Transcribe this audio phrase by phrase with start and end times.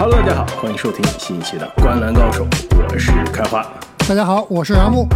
[0.00, 2.46] Hello，大家好，欢迎收听新一期的《观篮高手》，
[2.88, 3.66] 我是开花。
[4.08, 5.08] 大家好，我是阿木。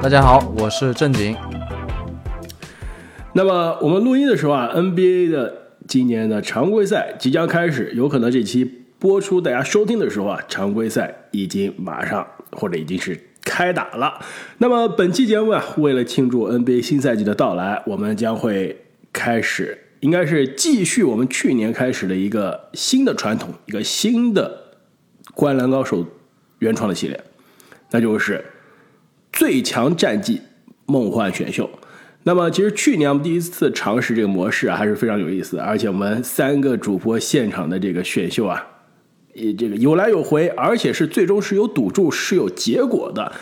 [0.00, 1.36] 大家好，我是正经。
[3.34, 5.52] 那么我们录音的时候啊，NBA 的
[5.86, 8.64] 今年的常规赛即将开始，有可能这期
[8.98, 14.18] 播出大家收听的时候啊，常规赛已经马上或者已经是开打了。
[14.56, 19.82] 那么本期节目啊，为了庆祝 NBA 新赛季的到来，我们将会开始。
[20.00, 24.74] 应该是继续我们去年开始的一个新的传统，一个新的
[25.34, 26.04] 《灌篮高手》
[26.58, 27.20] 原创的系列，
[27.90, 28.44] 那就是
[29.32, 30.40] 最强战绩
[30.86, 31.68] 梦幻选秀。
[32.24, 35.58] 那么，其实去年我们第一次尝试这个模式啊，还是非常有意思。
[35.58, 38.66] 而且我们三个主播现场的这个选秀啊，
[39.56, 43.32] 这个有来有回，而且是最终是有赌注、是有结果的。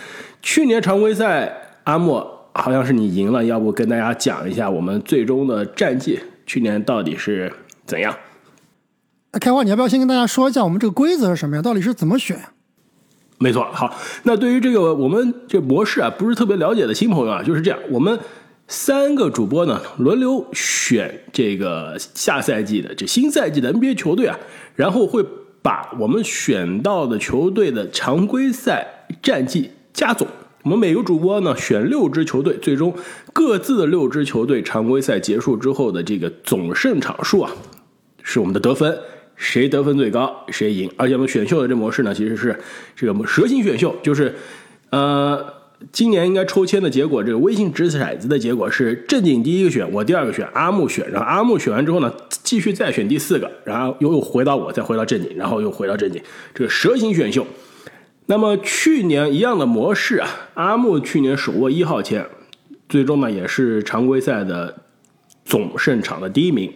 [0.43, 6.21] 去年常规赛，阿莫好像是你赢了，要不跟大家讲一下我们最终的战绩？
[6.47, 7.53] 去年到底是
[7.87, 8.17] 怎样？
[9.41, 11.63] 开花，你要不要先跟大家说一下我们这个规则是什么呀？
[11.63, 12.39] 到底是怎么选？
[13.39, 13.93] 没错，好，
[14.23, 18.19] 那对于这个我们这模式啊，不是特别了解的新朋友啊，就是这样，我们
[18.69, 24.39] 三个主播呢轮流选这个下赛季的这新赛季的 NBA 球队啊，
[24.77, 25.25] 然后会
[25.63, 28.87] 把我们选到的球队的常规赛
[29.21, 30.29] 战绩加总。
[30.65, 32.95] 我们每个主播呢选六支球队，最终
[33.35, 37.53] 各自的六支球队常规赛结束之后的这个总胜场数啊，
[38.23, 38.99] 是我们的得分，
[39.37, 40.91] 谁得分最高谁赢。
[40.97, 42.59] 而且我们选秀的这模式呢，其实是
[42.97, 44.35] 这个蛇形选秀，就是
[44.89, 45.45] 呃，
[45.93, 52.11] 今年应该抽签的结果，这个微信掷骰子的结果是正经第一个选，我第二个选，阿木选，然后阿木选完之后呢，
[52.43, 56.23] 继续再选第四个，然后又又回到我，再回到正经，然后又回到正经，
[56.55, 57.47] 这个蛇形选秀。
[58.27, 62.27] 那么去年一样的模式啊，阿木去年手握一号签，
[62.89, 64.83] 最终呢也是常规赛的
[65.45, 66.73] 总胜场的第一名。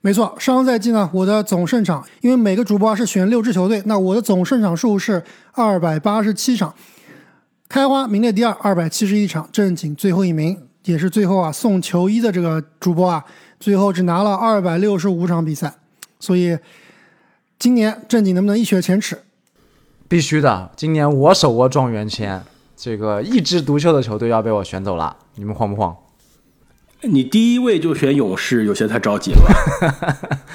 [0.00, 6.74] 没错，上个赛季呢，我的总胜场，因为每个主播是选六支球队，那我的总胜场数是二百八十七场。
[7.68, 13.24] 开花名列第二，二百七十一场，正经最后一名，也是最后啊送球衣的这个主播啊，
[13.60, 15.74] 最后只拿了二百六十五场比赛。
[16.18, 16.58] 所以
[17.58, 19.18] 今年正经能不能一雪前耻？
[20.08, 22.40] 必须的，今年我手握状元签，
[22.74, 25.94] 这个一枝独秀的球队要被我选走了，你们慌不慌？
[27.02, 30.48] 你第一位就选勇士，有些太着急了。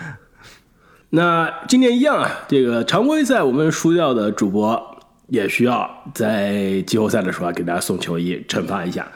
[1.10, 9.06] 那今年一样啊，这个常规赛我们输掉的主播也需要在季后赛的时候啊给大家送球衣惩罚一下。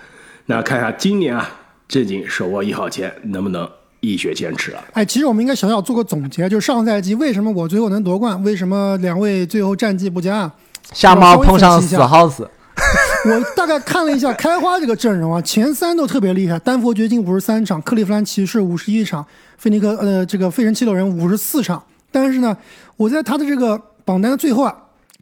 [0.45, 1.49] 那看一下今年啊，
[1.89, 3.69] 正经手握一号签能不能？
[4.01, 4.83] 一雪前耻啊！
[4.93, 10.51] 哎，其实我们应该小小做个总结，就是上赛季为什么我最后能夺冠，为什么两位最后战绩不佳？
[10.93, 12.51] 瞎猫碰上死耗子。
[13.27, 19.25] 我大概看了一下开花这个阵容啊，前三都特别厉害，丹佛掘金五十三场，克利夫兰骑士五十一场，
[19.59, 21.83] 菲尼克呃这个费城七六人五十四场。
[22.11, 22.57] 但是呢，
[22.97, 24.75] 我在他的这个榜单的最后啊，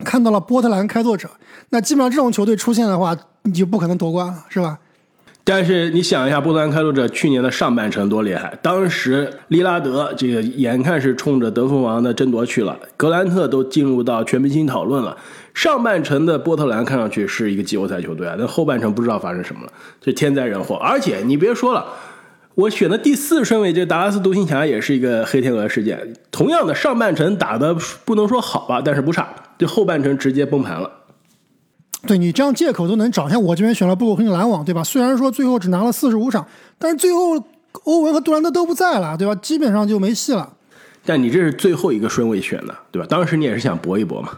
[0.05, 1.29] 看到了波特兰开拓者。
[1.71, 4.79] 那基本上这种球队出现的话，你就不可能夺冠了，是吧？
[5.51, 8.53] 但是你想一下，波特兰开拓者去年的上半程多厉害！
[8.61, 15.17] 当时利拉德这个眼看是冲着得分王的争夺去了，格兰特都进入到全明星讨论了。
[15.55, 19.73] 上半程的波特兰看上去是一个季后赛球队啊，那后半程不知道发生什么了，
[20.03, 20.75] 这天灾人祸。
[20.75, 21.83] 而且你别说了，
[22.55, 26.13] 我选的第四顺位这达拉斯独行侠也是一个黑天鹅事件。
[26.31, 29.27] 同样的上半程打的不能说好吧，但是不差，
[29.57, 30.91] 这后半程直接崩盘了。
[32.07, 34.85] 对你这样借口都能找，像我这边选了布鲁克林篮网，对吧？
[34.85, 36.47] 虽然说最后只拿了四十五场，
[36.79, 37.43] 但是最后
[37.85, 39.35] 欧文和杜兰特都不在了，对吧？
[39.37, 40.53] 基本上就没戏了。
[41.05, 43.07] 但你这是最后一个顺位选的，对吧？
[43.11, 44.31] 当时你也是想搏一搏嘛。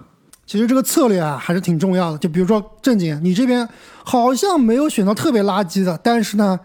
[0.46, 2.18] 其实这个策略啊还是挺重要的。
[2.18, 3.68] 就比如说正经，你这边
[4.02, 6.58] 好像没有选到特别垃圾的，但是呢，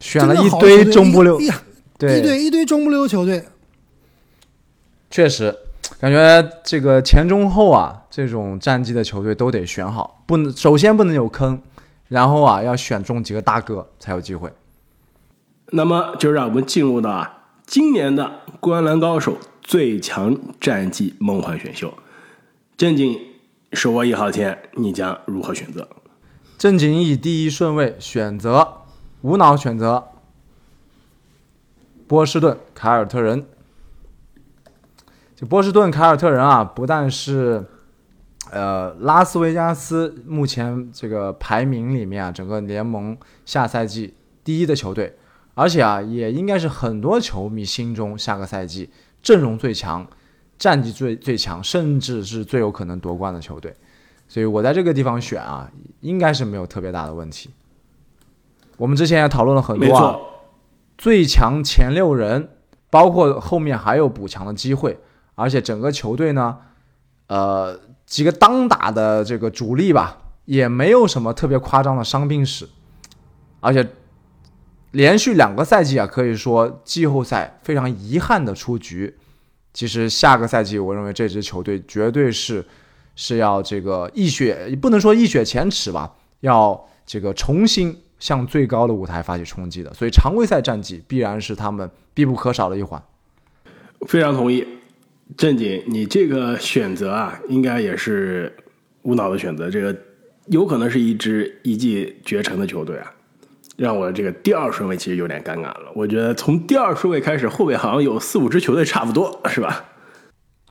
[0.00, 1.38] 选了一堆中不溜，
[1.98, 3.44] 对，一堆一堆中不溜球队，
[5.08, 5.56] 确实。
[6.00, 11.62] 感觉这个前中后啊，这种战绩的球队都得选好，不能首先不能有坑，
[12.08, 14.52] 然后啊要选中几个大哥才有机会。
[15.70, 18.24] 那么就让我们进入到啊今年的
[18.60, 21.94] 《灌篮高手》最强战绩梦幻选秀，
[22.76, 23.18] 正经
[23.72, 25.88] 手握一号签，你将如何选择？
[26.58, 28.82] 正经以第一顺位选择，
[29.22, 30.08] 无脑选择
[32.06, 33.46] 波士顿凯尔特人。
[35.34, 37.64] 这波士顿凯尔特人啊，不但是，
[38.50, 43.16] 呃，拉斯维加斯目前这个排名里面啊，整个联盟
[43.46, 45.16] 下赛季第一的球队，
[45.54, 48.90] 而且啊，也应该是很多球迷心中下个赛季
[49.22, 50.06] 阵容最强、
[50.58, 53.74] 战绩最最强，甚至是最有可能夺冠的球队。
[54.28, 57.50] 所以我在这个地方选啊，应该是没有特别大的问题。
[58.76, 60.18] 我们之前也讨论了很多啊，
[60.98, 62.48] 最强前六人，
[62.90, 64.98] 包括后面还有补强的机会。
[65.34, 66.58] 而且整个球队呢，
[67.32, 72.68] 呃，几个当打的这个主力吧，也没有什么特别夸张的伤病史，
[73.60, 73.88] 而且
[74.90, 79.16] 连续两个赛季啊，可以说季后赛非常遗憾的出局。
[79.72, 82.62] 其实下个赛季，我认为这支球队绝对是
[83.16, 89.90] 是要这个一雪，不能说一雪前耻吧，要这个重新向最高的舞台发起冲击的。
[89.94, 93.02] 所以常规赛战绩必然是他们必不可少的一环。
[94.06, 94.66] 非常同意，
[95.36, 98.54] 正经，你这个选择啊，应该也是
[99.02, 99.70] 无脑的选择。
[99.70, 99.96] 这个
[100.46, 103.12] 有可能是一支一骑绝尘的球队啊，
[103.76, 105.92] 让我这个第二顺位其实有点尴尬了。
[105.94, 109.84] 我觉得从第二顺位开始，后面好像有四五支球队差不多，是吧？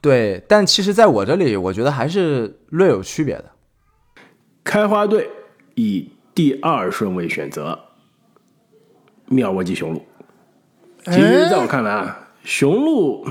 [0.02, 3.46] 对，但其实在我这里，我觉得还是略有区别的。
[4.64, 5.30] 开花队
[5.76, 7.78] 以第二顺位选择
[9.28, 10.06] 妙沃基雄鹿。
[11.06, 13.28] 其实，在我看来啊，雄鹿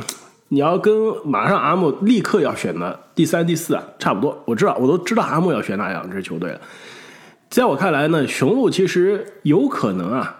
[0.52, 0.92] 你要跟
[1.24, 4.36] 马上阿木立刻要选的第三、第四啊差不多。
[4.46, 6.60] 我知道，我都知道阿木要选哪两支球队了。
[7.48, 10.36] 在我看来呢，雄鹿其实有可能啊。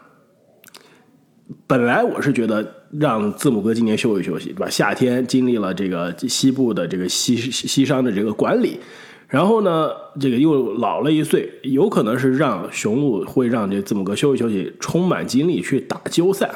[1.67, 4.69] 本来我是觉得让字母哥今年休息休息，对吧？
[4.69, 8.81] 夏天经历了这个西部的这个西西商的这个管理，
[9.29, 9.91] 然后呢，
[10.21, 16.51] 这个又老了一岁，有可能是让雄鹿会让这字母哥休息休息，充满精力去打季后赛。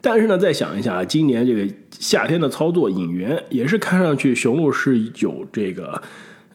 [0.00, 6.00] 但是呢，再想一下啊，今年这个夏天的操作引援也是看上去雄鹿是有这个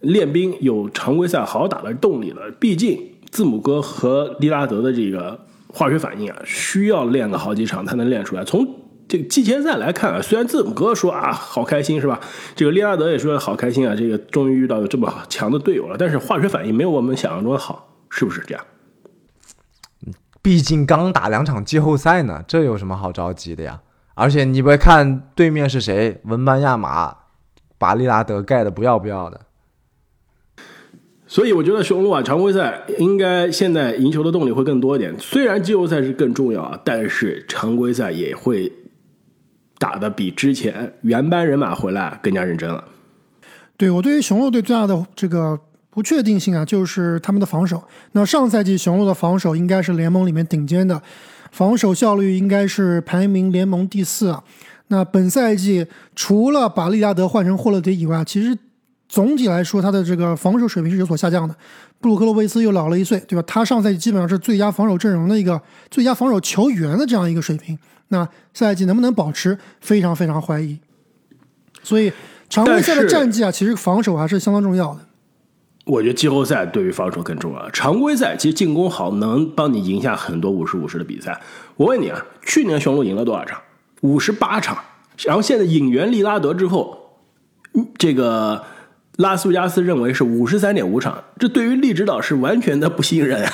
[0.01, 2.51] 练兵、有常规赛好打的动力的。
[2.59, 2.99] 毕竟
[3.29, 8.43] 字母哥和利拉德的这个化学反应啊，需要练个好几场才能练出来。
[8.43, 8.67] 从
[9.07, 12.19] 这个季前赛来看啊，虽然字母哥说啊好开心是吧？
[12.55, 15.95] 这个利拉德也说好开心啊，这个终于遇到有这么强的队友了。
[15.99, 18.65] 但是化学反应没有我们想象中的好，是不是这样？
[20.45, 23.81] 毕竟刚打两场季后赛呢，这有什么好着急的呀？
[24.13, 27.17] 而且你别看对面是谁，文班亚马
[27.79, 29.41] 把利拉德盖的不要不要的。
[31.25, 35.15] 所以我觉得雄鹿啊，常规赛应该现在赢球的动力会更多一点。
[35.17, 38.71] 虽然季后赛是更重要啊，但是常规赛也会
[39.79, 42.83] 打的比之前原班人马回来更加认真了。
[43.77, 45.59] 对我对于雄鹿队最大的这个
[45.95, 47.81] 不确定性啊，就是他们的防守。
[48.11, 51.01] 那上赛季雄鹿的防守应该是联盟里面顶尖的，
[51.51, 54.43] 防守效率应该是排名联盟第四啊。
[54.89, 58.55] 那本赛季除了把利拉德换成霍勒迪以外，其实
[59.07, 61.55] 总体来说他的这个防守水平是有所下降的。
[62.01, 63.43] 布鲁克洛维斯又老了一岁，对吧？
[63.47, 65.59] 他上赛季基本上是最佳防守阵容的一个
[65.89, 67.79] 最佳防守球员的这样一个水平。
[68.09, 70.77] 那赛季能不能保持，非常非常怀疑。
[71.81, 72.11] 所以
[72.49, 74.99] 常规赛的战绩啊，其实防守还是相当重要的。
[75.85, 77.69] 我觉得季后赛对于防守更重要。
[77.69, 81.39] 常规赛其实进攻好，能帮你赢下很多五十五十的比赛。
[81.75, 83.61] 我问你啊，去年雄鹿赢了多少场？
[84.01, 84.77] 五十八场。
[85.23, 87.19] 然后现在引援利拉德之后，
[87.97, 88.63] 这个
[89.17, 93.47] 拉斯维加斯认为是五十三点五场，这对于利指导是完全的不信任，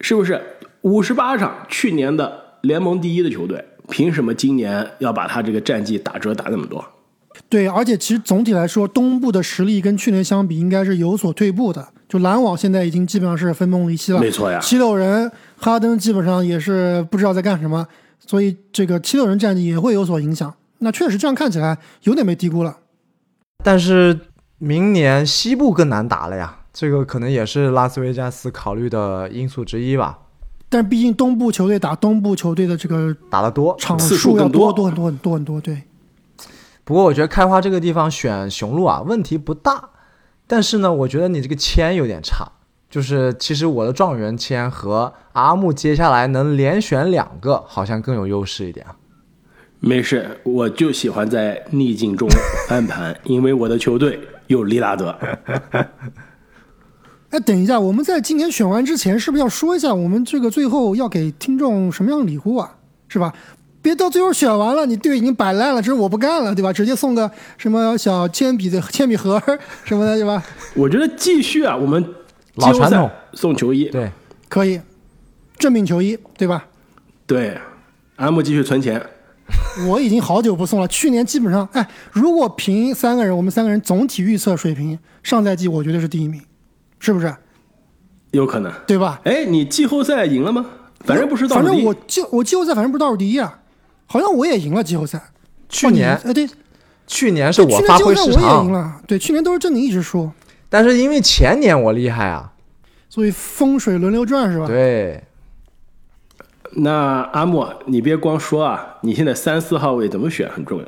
[0.00, 0.42] 是不是？
[0.80, 6.84] 五十八场，去年的联盟第一的球队，凭什么今年要把他这个战绩打折打那么多？
[7.48, 11.88] 对，而且其实总体来说，东部的实力跟去年相比，应该是有所退步的。
[12.08, 14.58] 就篮网现在已经基本上是分崩离析了，没错呀。
[14.60, 17.86] 七六人哈登基本上也是不知道在干什么，
[18.18, 20.54] 所以这个七六人战绩也会有所影响。
[20.78, 22.76] 那确实这样看起来有点被低估了。
[23.64, 24.18] 但是
[24.58, 30.18] 明年西部更难打了呀，这个可能也是拉斯维加斯考虑的因素之一吧。
[30.68, 35.60] 但毕竟东部球队打东部球队的这个打得多，场次数数要更多多很多很多很多。
[35.60, 35.82] 对，
[36.88, 39.90] 不过我觉得开花这个地方选雄鹿啊，问题不大。
[40.46, 42.50] 但是呢，我觉得你这个签有点差。
[42.88, 48.96] 就是其实我的状元签和阿木接下来能连选两个，好像更有优势一点啊。
[49.80, 52.26] 没事，我就喜欢在逆境中
[52.66, 55.14] 翻盘，因为我的球队有利拉德。
[57.28, 62.76] 哎，等一下，我们在今天选完之前，是不是要说一下我们这个最后要给听众什么样的礼物啊？
[63.08, 63.34] 是吧？
[63.80, 66.72] 别到最后选完了，你队已经摆烂了，这是我不干了，对吧？
[66.72, 69.40] 直接送个什么小铅笔的铅笔盒
[69.84, 70.42] 什么的，对吧？
[70.74, 72.04] 我觉得继续啊，我们
[72.56, 74.10] 老传统送球衣，对，
[74.48, 74.80] 可以，
[75.58, 76.66] 正品球衣，对吧？
[77.26, 77.56] 对，
[78.16, 79.00] 阿木继续存钱。
[79.88, 86.42] 我已经好久不送了，去年基本上，哎，如果凭三个人，我们三个人总体预测水平，上赛季我觉得是第一名，
[86.98, 87.34] 是不是？
[88.32, 88.70] 有可能。
[88.86, 89.20] 对吧？
[89.24, 90.66] 哎，你季后赛赢了吗？
[91.04, 93.58] 反正不是倒数第一反正我季我季后赛反正不是倒数第一啊，
[94.08, 95.22] 好像我也赢了季后赛。
[95.68, 96.48] 去年哦你哎对，
[97.06, 100.30] 去年是我去年发挥失季后赛我也赢常，了，对，去年都是正宁一直输，
[100.68, 102.52] 但是因为前年我厉害啊，
[103.08, 104.66] 所以风水轮流转是吧？
[104.66, 105.22] 对，
[106.72, 110.86] 那阿木，你别光说啊，你现在三四号位怎么选很重要。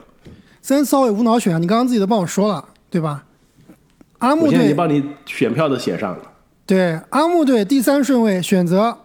[0.63, 3.25] 三四号位无脑选，你刚刚自己都帮我说了，对吧？
[4.19, 6.23] 阿木我现在已队你帮你选票都写上了。
[6.67, 8.99] 对阿木队第三顺位选择，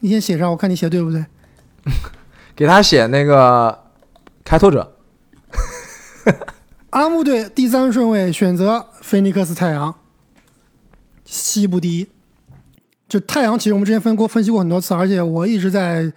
[0.00, 1.24] 你先写上，我看你写对不对？
[2.56, 3.78] 给他写那个
[4.42, 4.96] 开拓者，
[6.90, 9.94] 阿木队第三顺位选择菲尼克斯太阳，
[11.26, 12.08] 西部第一。
[13.06, 16.10] 就太阳其实我们之前分过分析过很多次，而且我一直在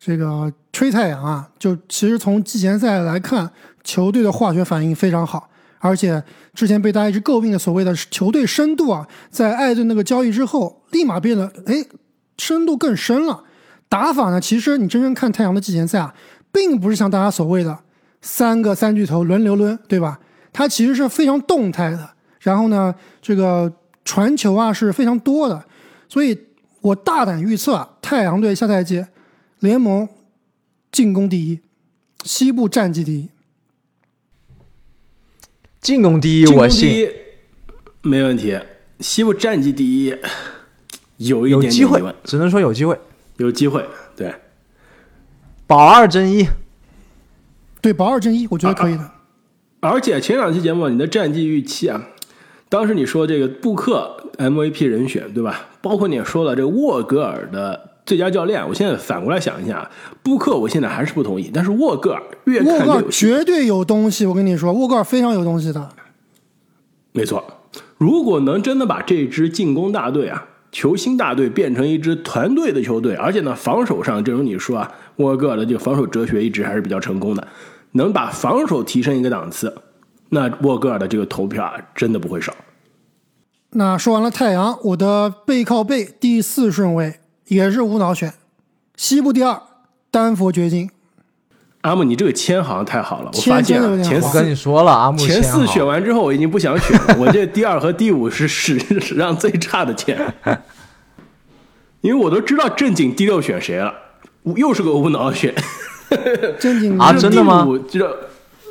[0.00, 1.48] 这个吹太阳啊。
[1.58, 3.48] 就其实从季前赛来看，
[3.84, 11.84] 球队的化学反应非常好，而且之前被大家一直诟病的所谓的球队深度啊，在艾顿那个交易之后，立马变得哎
[12.38, 13.44] 深度更深了。
[13.92, 16.14] 打法呢，其实你真正看太阳的季前赛啊，
[16.50, 17.78] 并不是像大家所谓的
[18.22, 20.18] 三个三巨头轮流抡，对吧？
[20.50, 22.08] 它其实是非常动态的，
[22.40, 23.70] 然后呢，这个
[24.02, 25.62] 传球啊是非常多的，
[26.08, 26.38] 所以
[26.80, 29.04] 我大胆预测啊，太阳队下赛季
[29.58, 30.08] 联盟
[30.90, 31.60] 进攻第一，
[32.24, 33.28] 西部战绩第一。
[35.82, 37.10] 进攻第一，我信，
[38.00, 38.58] 没问题。
[39.00, 40.16] 西部战绩第一，
[41.18, 42.98] 有一有机会只能说有机会。
[43.36, 43.84] 有机会。
[44.16, 44.34] 对，
[45.66, 46.46] 保二争一，
[47.80, 49.10] 对，保二争一，我觉得可以的。
[49.80, 52.02] 而且前两期节目你的战绩预期啊，
[52.68, 55.68] 当时你说这个布克 MVP 人选对吧？
[55.80, 58.66] 包括你也说了这个沃格尔的最佳教练。
[58.68, 59.90] 我现在反过来想一下，
[60.22, 63.26] 布克我现在还是不同意，但是沃格尔越沃格尔看越有戏。
[63.26, 65.88] 绝对有东西，我跟你说，沃格尔非常有东西的。
[67.10, 67.44] 没错，
[67.98, 77.46] 如果能真的把这支进攻大队啊，球星大队变成一支团队的球队，而且呢，防守上，正如你说啊，沃格尔的这个防守哲学一直还是比较成功的，
[77.92, 79.72] 能把防守提升一个档次，
[80.30, 82.54] 那沃格尔的这个投票啊，真的不会少。
[83.74, 88.32] 那说完了太阳，我的背靠背第四顺位也是无脑选，
[88.96, 89.60] 西部第二，
[90.10, 90.90] 丹佛掘金。
[91.82, 97.16] 阿木，你这个签好像太好了，我发现真的有点好啊前四我跟你说了，阿木前四选完之后，我已经不想选了。
[97.18, 100.16] 我这第二和第五是史史上最差的签，
[102.00, 103.92] 因为我都知道正经第六选谁了，
[104.56, 105.54] 又是个无脑选。
[106.58, 107.66] 正经 啊真的吗？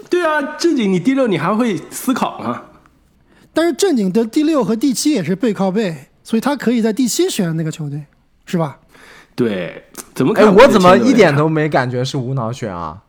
[0.10, 2.63] 对啊，正经你第六你还会思考吗？
[3.53, 8.03] 但是正经的第六和第七也是背靠背，所以他可以在第七选那个球队，
[8.46, 8.80] 是吧？
[9.36, 9.84] 对，
[10.14, 13.04] 怎么哎，我怎么一点都没感觉是无脑选啊？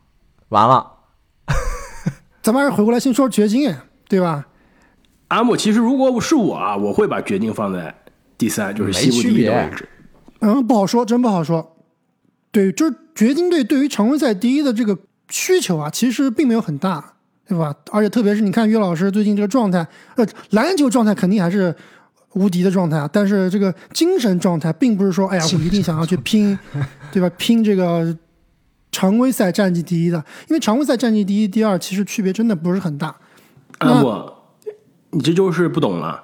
[0.48, 0.86] 完了，
[2.42, 3.74] 咱们还是回过来先说掘金，
[4.08, 4.46] 对吧？
[5.28, 7.94] 阿木，其实如果是我啊，我会把掘金放在
[8.36, 9.88] 第三，就是西部第一的位置。
[10.40, 11.76] 嗯，不好说，真不好说。
[12.50, 14.98] 对，就是掘金队对于常规赛第一的这个
[15.30, 17.14] 需求啊，其实并没有很大，
[17.48, 17.74] 对吧？
[17.90, 19.86] 而且特别是你看岳老师最近这个状态，
[20.16, 21.74] 呃，篮球状态肯定还是
[22.34, 26.58] 无敌的状态啊，但是这个精神状态并不是说，哎呀，我一定想要去拼，
[27.12, 27.30] 对吧？
[27.36, 28.16] 拼这个
[28.90, 33.14] 常规赛战绩第一的，因为常规赛战绩第一、第二其实区别真的不是很大。
[33.78, 34.32] 阿木，
[35.10, 36.22] 你这就是不懂了。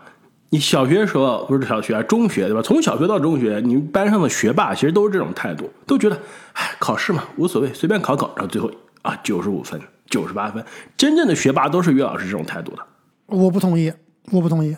[0.51, 2.63] 你小学时候不是小学啊，中学对吧？
[2.63, 6.17] 从小学到中学，你们班上的学霸其实都是这种态度，都觉得，
[6.55, 8.71] 哎，考试嘛无所谓，随便考考，然后最后
[9.03, 10.65] 啊九十五分、九十八分。
[10.97, 12.79] 真正的学霸都是岳老师这种态度的。
[13.27, 13.93] 我不同意，
[14.31, 14.75] 我不同意。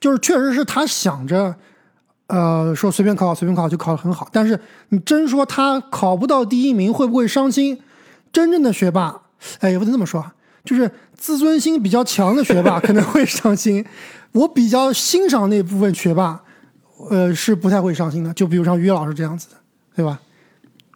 [0.00, 1.54] 就是确实是他想着，
[2.26, 4.58] 呃，说随便考随便考就考得很好，但是
[4.88, 7.80] 你真说他考不到第一名会不会伤心？
[8.32, 9.20] 真正的学霸，
[9.60, 10.24] 哎，也不能这么说，
[10.64, 13.84] 就是自尊心比较强的学霸可能会伤心。
[14.32, 16.40] 我比较欣赏那部分学霸，
[17.10, 18.32] 呃，是不太会伤心的。
[18.32, 19.56] 就比如像于老师这样子的，
[19.94, 20.18] 对吧？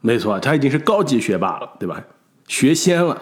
[0.01, 2.03] 没错，他已经是高级学霸了，对吧？
[2.49, 3.21] 学仙了。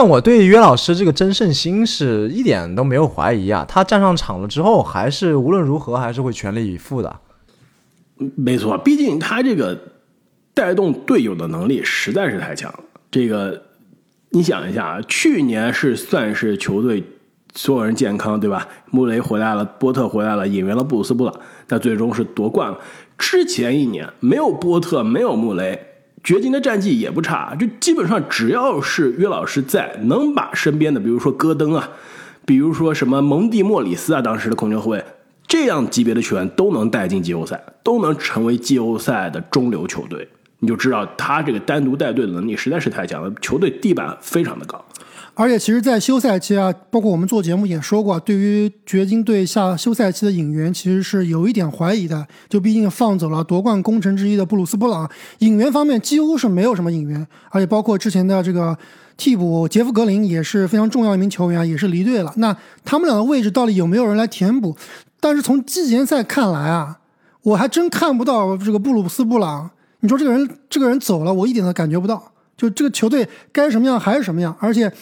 [0.00, 7.18] 但我对约老师这个真胜心是一点都没有怀疑啊，他站上场了之后，还是无论如何还是会全力以赴的。
[8.36, 9.76] 没错，毕竟他这个
[10.54, 12.78] 带动队友的能力实在是太强了。
[13.10, 13.60] 这个
[14.30, 17.02] 你想一下啊，去年是算是球队
[17.52, 18.68] 所有人健康，对吧？
[18.92, 21.34] 穆雷回来了，波特回来了，引援了布鲁斯布朗，
[21.66, 22.78] 但最终是夺冠了。
[23.18, 25.87] 之前一年没有波特，没有穆雷，
[26.28, 31.88] 掘金的战绩也不差，就基本上只要是约老师在，能把身边的，比如说戈登啊，
[32.44, 35.02] 比如说什么蒙蒂莫里斯啊，当时的控球后卫，
[35.46, 44.84] 这样级别的球员都能带进季后赛，都能成为季后赛的中流球队，你就知道他这个单独带队的能力实在是太强了，球队地板非常的高。
[45.40, 52.26] 而且其实，在休赛期啊，包括我们做节目也说过，对于掘金队下休赛期的引援，其实是有一点怀疑的。
[52.48, 58.76] 就毕竟放走了夺冠功臣之一的布鲁斯布朗，引援方面几乎是没有什么引援，而且包括之前的这个
[59.16, 62.32] 替补杰夫格林也是非常重要一名球员，也是离队了。
[62.38, 64.76] 那他们俩的位置到底有没有人来填补？
[65.20, 66.98] 但是从季前赛看来啊，
[67.42, 69.70] 我还真看不到这个布鲁斯布朗。
[70.00, 74.92] 你说这个人这个人走了，我一点都感觉不到，就这个球队该什么样还是什么样，而且，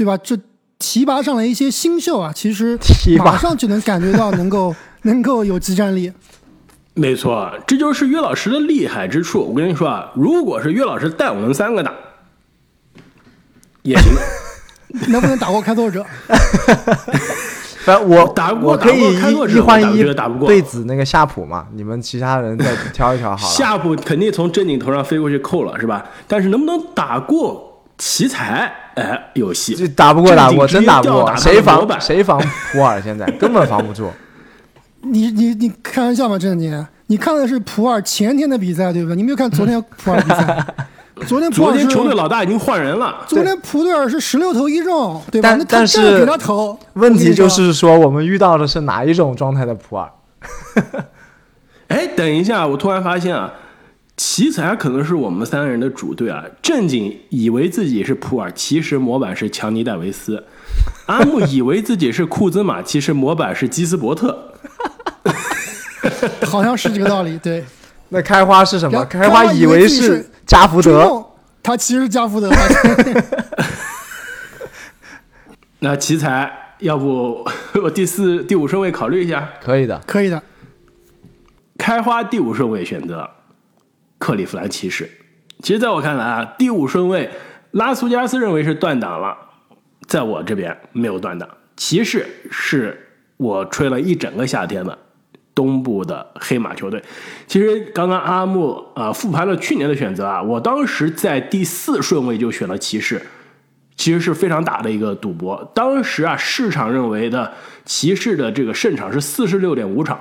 [0.00, 0.16] 对吧？
[0.16, 0.34] 这
[0.78, 6.10] 提拔上来一些新秀啊，其实提拔马上就能感觉到能够 能够有激战力。
[6.94, 9.42] 没错，这就是岳老师的厉害之处。
[9.42, 11.92] 我跟你说啊，如果是岳老师带我们三个打，
[13.82, 14.10] 也行。
[15.12, 16.02] 能不能打过开拓者？
[17.84, 23.54] 反正我打不过我可以一一换一打不过对子那个夏普嘛，你们其他人再挑一挑好了。
[23.54, 26.06] 夏普肯定从正经头上飞过去扣了，是吧？
[26.26, 27.69] 但是能不能打过
[28.00, 28.72] 奇才？
[28.94, 29.74] 哎，有戏。
[29.76, 32.40] 这打不过，打不过，真打不过，谁防谁防
[32.72, 33.00] 普洱？
[33.00, 34.10] 现在 根本防不住。
[35.02, 36.38] 你你你开玩笑吗？
[36.38, 39.16] 郑杰，你看的是普洱前天的比赛，对不对？
[39.16, 40.66] 你没有看昨天普洱比赛？
[41.26, 45.50] 昨天普洱昨天球队老大已经换人了，昨天普洱是十六投一中，对吧？
[45.50, 50.10] 但那但是给他投，问题就是说，我们遇到的是哪一种状态的普洱？
[51.88, 53.52] 哎，等一下，我突然发现啊，
[54.22, 56.44] 奇才可能是我们三个人的主队啊。
[56.60, 60.36] 正经以为自己是普尔，其实模板是强尼戴维斯；
[61.08, 64.52] 阿木以为自己是库兹马，其实模板是基斯伯特。
[66.42, 67.64] 说 好像是这个道理，对。
[68.10, 69.02] 那开花是什么？
[69.06, 71.24] 开花以为是加福德，
[71.62, 72.50] 他其实是加福德，
[75.78, 77.42] 那奇才，要不
[77.82, 79.48] 我第四、第五顺位考虑一下？
[79.62, 79.98] 可以的。
[80.06, 80.42] 可以的。
[81.78, 83.26] 开花第五顺位选择
[84.20, 85.10] 克利夫兰骑士。
[85.64, 87.28] 其实，在我看来啊，第五顺位
[87.72, 89.36] 拉斯加斯认为是断档了，
[90.06, 91.48] 在我这边没有断档。
[91.76, 94.96] 骑士是我吹了一整个夏天的
[95.52, 97.02] 东部的黑马球队。
[97.48, 103.20] 其实刚刚阿木啊、复盘了去年的选择啊，我当时在第四顺位就选了骑士。
[103.96, 105.70] 其实是非常大的一个赌博。
[105.74, 107.52] 当时啊，市场认为的
[107.84, 110.18] 骑士的这个胜场是四十六点五场，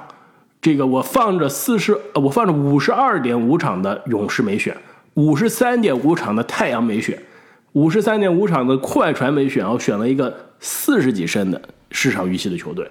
[0.61, 4.75] 这个我放着四十，呃我放着五十二点五场的勇士没选，
[5.13, 7.17] 五十三点五场的太阳没选，
[7.71, 12.85] 五十三点五场的快船没选，我选了一个四十几胜的市场预期的球队，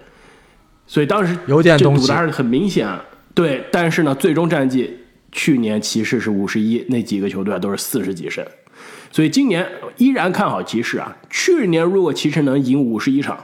[0.86, 3.04] 所以当时有点东西赌的还是很明显啊。
[3.34, 4.98] 对，但是呢，最终战绩
[5.30, 8.44] 去年骑士是五十一，那几个球队啊都是四十几胜。
[9.12, 9.66] 所以今年
[9.98, 11.14] 依然看好骑士啊。
[11.28, 13.38] 去年如果骑士能赢五十一场，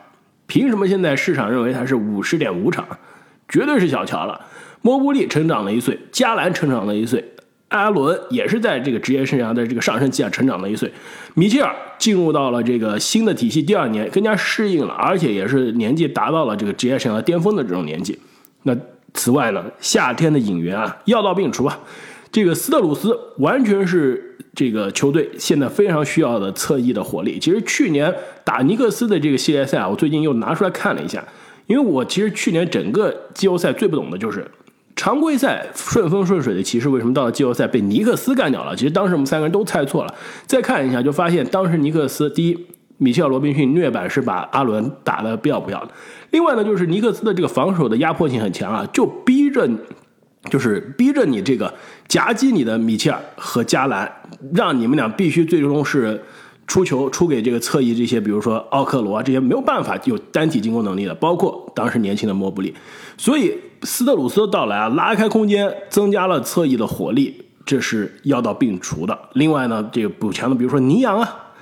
[0.46, 2.86] 凭什么现在市场认为他是五十点五场？
[3.48, 4.40] 绝对是小瞧了。
[4.82, 7.24] 莫布利成长了一岁，加兰成长了一岁，
[7.68, 10.92] 阿伦也是在这个职业生涯的这个上升期啊成长了一岁。
[11.34, 18.18] 米切尔进入到了这个新的体系第二年，更加适应了，而且也是年纪达到了这个职业生涯巅峰的这种年纪。
[18.64, 18.76] 那
[19.14, 21.78] 此外呢，夏天的引援啊，药到病除啊。
[22.30, 27.38] 这个斯特鲁斯完全是这个球队现在非常需要的侧翼的火力。
[27.38, 31.24] 其实去年打尼克斯的这个系列赛啊，我最近又拿出来看了一下，
[31.66, 34.46] 因为我其实去年整个季后赛最不懂的就是
[34.96, 38.76] 常规赛顺风顺水的骑士为什么到了季后赛被尼克斯干掉了？
[38.76, 40.14] 其实当时我们三个人都猜错了。
[40.46, 42.66] 再看一下就发现，当时尼克斯第一，
[42.98, 45.90] 米切尔罗宾逊虐板是把阿伦打得不要不要的。
[46.30, 49.68] 另外呢，就是尼克斯的这个防守的压迫性很强啊，就逼着
[50.50, 51.72] 就是逼着你这个
[52.06, 54.10] 夹击你的米切尔和加兰，
[54.52, 56.22] 让你们俩 必须最终是
[56.66, 62.74] 出球出给这个侧翼这些，比如说奥克罗啊这些没有办法有单体进攻能力的，包括当时年轻的莫布里。
[63.16, 69.18] 所以斯特鲁斯的到来啊，拉开空间，增加了侧翼的火力，这是药到病除的。
[69.34, 71.52] 另外呢，这个补强的，比如说尼扬啊，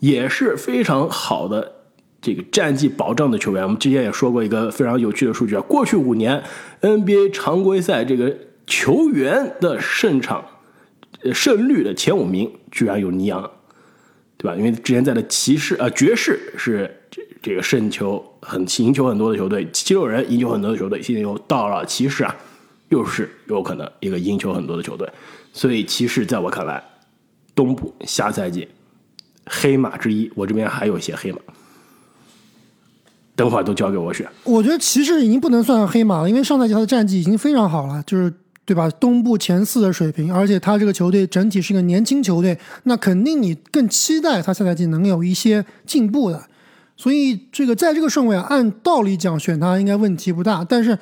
[0.00, 1.72] 也是非常好的
[2.20, 3.62] 这个战绩保障的球员。
[3.62, 6.42] 我们之前也说过一个非常有趣的数据啊，过去五年
[6.80, 10.44] NBA 常规赛这个球员的胜场
[11.22, 13.50] 呃胜率的前五名居然有尼昂，
[14.38, 14.56] 对吧？
[14.56, 22.34] 因为之前在的骑士、呃爵士是这这个胜球很赢球很多的球队，七六人赢球很多的球队，现在又到了骑士啊，
[22.88, 25.10] 又是有可能一个赢球很多的球队，
[25.52, 26.82] 所以骑士在我看来，
[27.54, 28.68] 东部下赛季
[29.46, 31.38] 黑马之一，我这边还有一些黑马，
[33.34, 34.24] 等会儿都交给我选。
[34.44, 38.32] 我觉得骑士已经不能算黑马了，因为上赛季他的战绩已经非常好了，就是
[38.68, 38.86] 对吧？
[39.00, 46.38] 东部前四的水平，而且他这个球队整体是个年轻球队，那肯定你更期待他下赛季能有一些进步的。
[46.94, 50.98] 所以这个在这个顺位啊，按道理讲选他应该问题不大，但是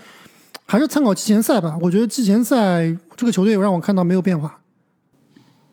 [0.64, 1.76] 还是参考季前赛吧。
[1.80, 4.60] 我觉得季前赛这个球队让我看到没有变化，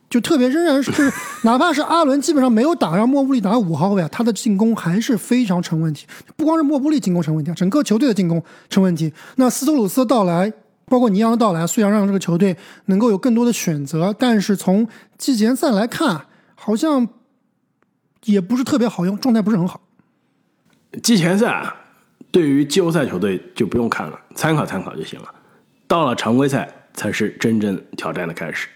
[0.09, 0.91] 就特别仍然是
[1.45, 6.07] 哪怕是阿伦基本上没有打，让莫布利打五号位啊，他的进攻还是非常成问题。
[6.35, 9.13] 不光是莫布利进攻成问题，整个球队的进攻成问题。
[9.35, 10.51] 那斯图鲁斯的到来，
[10.93, 17.07] 包括尼昂的到来，虽然让这个球队能够有更多的选择，但是从季前赛来看，好像
[18.25, 19.81] 也不是特别好用，状态不是很好。
[21.01, 21.75] 季前赛啊，
[22.29, 25.33] 对于季后赛球队就不用看了，参考参考就行了。
[25.87, 28.67] 到了常规赛才是真正挑战的开始。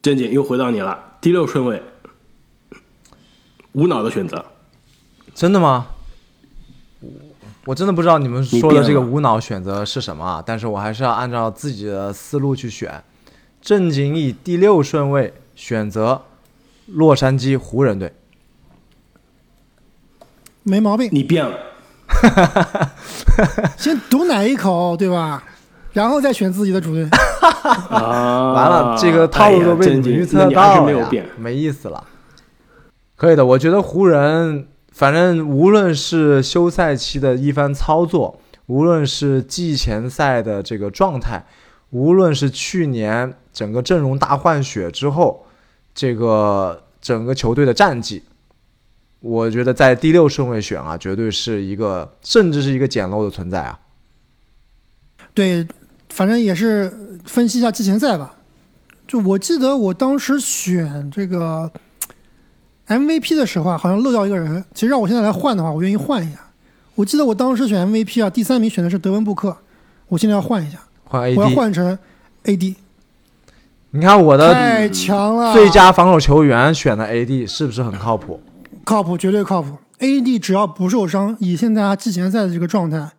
[0.00, 1.82] 正经又回到你了，第六顺位，
[3.72, 4.42] 无脑的选择。
[5.34, 5.86] 真的吗？
[7.70, 13.00] 我真的不知道你们说的这个无脑选择是什么啊，但是我还是要按照自己的思路去选。
[13.62, 16.20] 正经以第六顺位选择
[16.86, 18.12] 洛杉矶湖人队，
[20.64, 21.08] 没毛病。
[21.12, 21.56] 你变了，
[23.78, 25.44] 先毒奶一口，对吧？
[25.92, 27.04] 然后再选自己的主队。
[27.88, 31.28] 啊，完了，这个套路都被你预测正经你还是到了呀没有变。
[31.38, 32.04] 没意思了。
[33.14, 41.44] 可以的，我觉得湖人，反正无论是休赛期的一番操作，无论是季前赛的这个状态，
[41.90, 45.46] 无论是去年整个阵容大换血之后，
[45.94, 48.22] 这个整个球队的战绩，
[49.20, 53.78] 我觉得在第六顺位选啊，绝对是一个，甚至是一个捡漏的存在啊。
[55.32, 55.66] 对，
[56.08, 58.36] 反正也是分析一下季前赛吧。
[59.06, 61.70] 就我记得我当时选这个
[62.90, 64.64] MVP 的时候啊，好像漏掉一个人。
[64.74, 66.38] 其实让我现在来换的话，我愿意换一下。
[66.96, 69.56] 我记得我当时选 MVP 啊，第三名选的是德文布克，
[70.08, 71.98] 我现在要换一下，换我要 AD，换成
[72.44, 72.74] AD，
[73.92, 78.42] 你看我的太强了，最佳防守球员选的 AD 是不是很靠谱？
[78.84, 79.78] 靠谱，绝对靠谱。
[80.00, 83.10] AD 只要不受伤，以现在他季前赛的这个状态，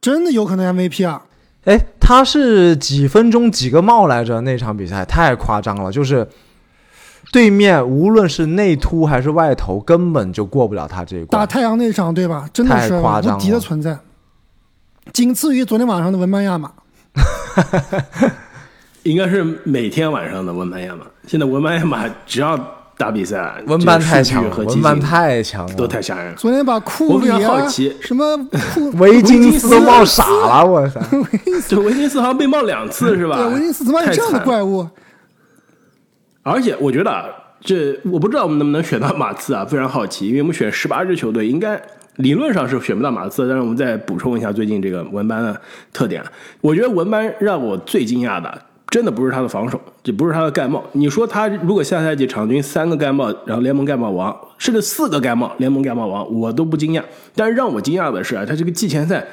[0.00, 1.22] 真的有可能 MVP 啊！
[1.64, 4.40] 哎，他是几分钟几个帽来着？
[4.40, 6.28] 那场比赛太夸张了，就是
[7.32, 11.40] 对面无论是内突还是外投，根本就过不了他这一关。
[11.40, 12.46] 打太阳那场对吧？
[12.52, 13.98] 真的是无敌的存在，
[15.14, 16.70] 仅次于昨天晚上的文班亚马。
[19.04, 21.06] 应该是每天晚上的文班亚马。
[21.26, 22.56] 现在文班亚马只要
[22.98, 26.36] 打比赛，文班太强了，文班太强了，都太吓人了。
[26.36, 28.36] 昨天把库里啊好奇什么
[28.74, 31.00] 库 维金斯都冒傻了，我操！
[31.66, 33.36] 这维金斯好像被冒两次是吧？
[33.36, 34.86] 对维金斯怎么有这样的怪物？
[36.42, 37.24] 而且我觉得啊，
[37.60, 41.80] 这我不知道我们能不能选到马刺啊，非常好奇，因为我们选十八支球队，应该
[42.16, 45.60] 理论上是选不到马刺，但是我们再补充一下最近这个文班的
[45.92, 46.22] 特点。
[46.60, 50.82] 我觉得文班让我最惊讶的，真的不是他的防守，这不是他的盖帽。
[50.92, 57.02] 你说他如果下赛季场均三个盖帽，然后联盟盖帽王，甚至四个盖帽联盟盖帽王，我都不惊讶。
[57.36, 59.24] 但是让我惊讶的是啊，他这个季前赛。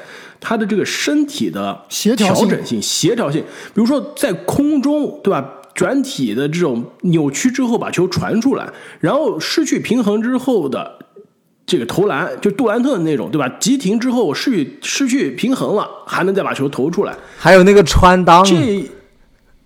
[0.41, 3.41] 他的这个身体的协调调整性、协调性，
[3.73, 5.45] 比如说在空中，对吧？
[5.79, 10.99] 转体的这种扭曲之后把球传出来，然后失去平衡之后的
[11.65, 13.47] 这个投篮，就杜兰特的那种，对吧？
[13.61, 18.91] 急停之后失去失去平衡了，还能再把球投出来，还有那个穿裆，这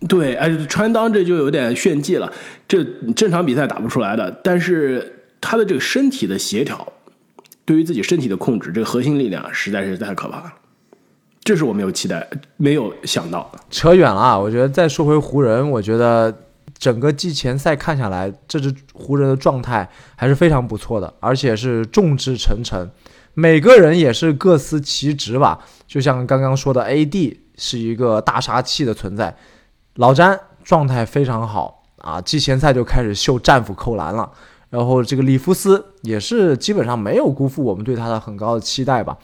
[0.08, 2.32] 对，哎，穿裆这就有点炫技了，
[2.68, 2.84] 这
[3.16, 4.30] 正常比赛打不出来的。
[4.44, 6.88] 但是他的这个身体的协调，
[7.66, 10.54] 对于自己身体的控制，这个核心力量实在是太可怕了。
[11.44, 12.26] 这是我没有期待、
[12.58, 13.52] 没有想到。
[13.70, 14.40] 扯远了啊！
[14.40, 16.34] 我觉得再说回湖人，我觉得
[16.78, 22.90] 整个季前赛看下来，这支湖人的状态还是非常不错的，而且是众志成城，
[23.34, 25.60] 每个人也是各司其职吧。
[25.86, 29.36] 就像刚刚说的，AD 是一个大杀器的存在，
[29.96, 34.32] 老詹状态非常好啊，季前赛就开始秀战斧扣篮了。
[34.70, 39.18] 然后这个里弗斯也是基本上没有辜负我们对他的很高的期待吧。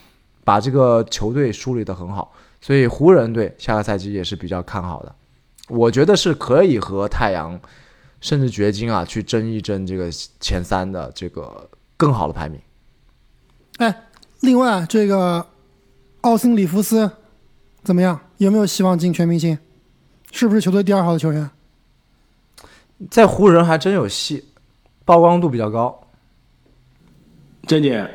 [0.44, 5.14] 把这个球队梳理得很好，所以湖人队下个赛季也是比较看好的。
[5.68, 7.58] 我觉得是可以和太阳
[8.20, 12.60] 甚至掘金啊去争一争这个前三的这个更好的排名。
[13.78, 14.02] 哎，
[14.40, 15.46] 另外这个
[16.22, 17.10] 奥森里弗斯
[17.82, 18.20] 怎么样？
[18.38, 19.56] 有没有希望进全明星？
[20.32, 21.48] 是不是球队第二好的球员？
[23.10, 24.44] 在湖人还真有戏，
[25.04, 26.08] 曝光度比较高。
[27.66, 28.10] 珍姐，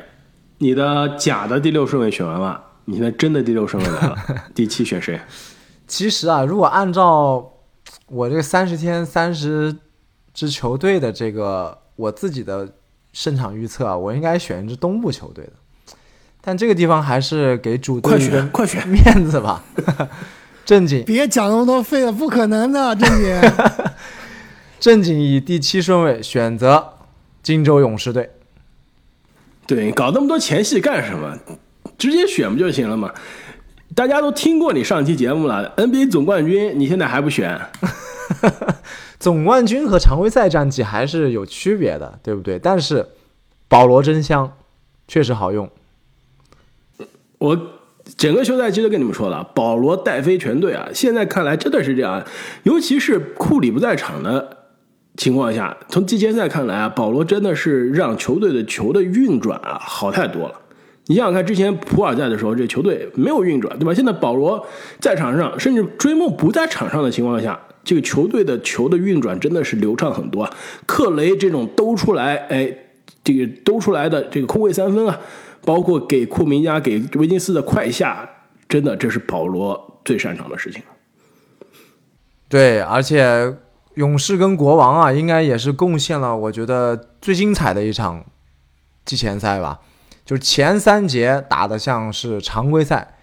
[0.58, 4.16] 你的假的第六顺位选完了，你现在真的第六顺位来了，
[4.54, 5.20] 第七选谁？
[5.86, 7.52] 其实啊，如果按照
[8.06, 9.76] 我这个三十天三十
[10.32, 12.68] 支球队的这个我自己的
[13.12, 15.52] 胜场预测啊，我应该选一支东部球队的。
[16.40, 18.88] 但这个地方还是给主队快选，快选！
[18.88, 19.64] 面子吧。
[20.64, 23.40] 正经别讲那么多废了，不可能的， 正经。
[24.78, 26.94] 正经以第七顺位选择
[27.42, 28.30] 金州勇士队。
[29.66, 31.36] 对，搞那么多前戏干什么？
[31.98, 33.12] 直接选不就行了吗？
[33.94, 37.58] 大家都听过你上期节目了，NBA 总冠军，你现在还不选？
[39.18, 42.58] 总冠军和常规赛战绩还是有区别的，对不对？
[42.58, 43.06] 但是
[43.68, 44.52] 保罗真香，
[45.08, 45.70] 确实好用。
[47.38, 47.58] 我
[48.16, 50.88] 整个休赛期都跟你们说了，保罗带飞全队啊！
[50.92, 52.24] 现在看来真的是这样，
[52.64, 54.55] 尤其是库里不在场的
[55.16, 60.54] 情况下，从季前赛看来啊，保罗真的是让球队的球的运转啊好太多了。
[61.06, 63.94] 你想想看，之前普尔在的时候，这球队没有运转，对吧？
[63.94, 64.66] 现在保罗
[64.98, 70.52] 在场上，甚至追梦不在场上的情况下，这个球队的球的运转真的是流畅很多啊。
[70.84, 72.76] 克雷这种兜出来，哎，
[73.22, 75.20] 这个兜出来的这个空位三分啊，
[75.64, 78.28] 包括给库明加、给维金斯的快下，
[78.68, 80.82] 真的这是保罗最擅长的事情。
[82.48, 83.54] 对，而且
[83.96, 88.24] 勇士跟国王啊，应该也是贡献了我觉得最精彩的一场
[89.04, 89.80] 季前赛吧。
[90.24, 93.16] 就是前三节打的像是常规赛，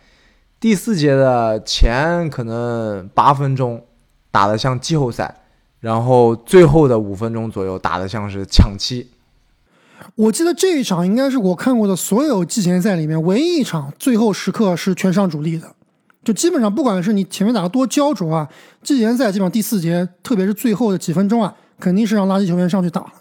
[0.59, 3.85] 第四节的前可能八分钟
[4.31, 5.41] 打的像季后赛，
[5.79, 9.11] 然后最后的五分钟左右打的像是抢七。
[10.15, 15.75] 我记得这一场应该是我看过的所有季前赛里面唯一一场最后时刻是全上主力的。
[16.23, 18.47] 就基本上，不管是你前面打的多焦灼啊，
[18.81, 23.13] 季前赛基本上第四节，特别是最后的几分钟啊，肯定是让垃圾球员上去打了。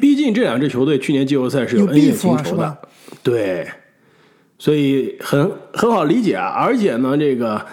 [0.00, 2.78] 毕竟这两支球队去年季后赛是有恩怨情仇的，
[3.24, 3.66] 对，
[4.56, 6.46] 所以很很好理解啊。
[6.46, 7.66] 而且呢，这个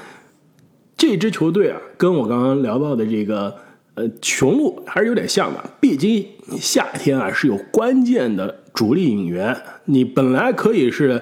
[0.98, 3.56] 这支球队啊，跟我刚刚聊到的这个
[3.94, 5.64] 呃雄鹿还是有点像的。
[5.80, 6.26] 毕竟
[6.60, 11.22] 夏天啊是有关键的主力引援，你本来可以是。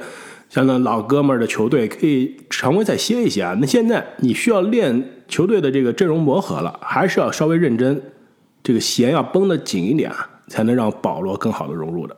[0.53, 7.99] 像那老哥们儿的球队可以常规赛歇一歇啊，那现在你需要练球队的这个阵容磨合了，还是要稍微认真，
[8.61, 12.15] 这个弦要绷得紧一点啊，才能让保罗更好的融入的。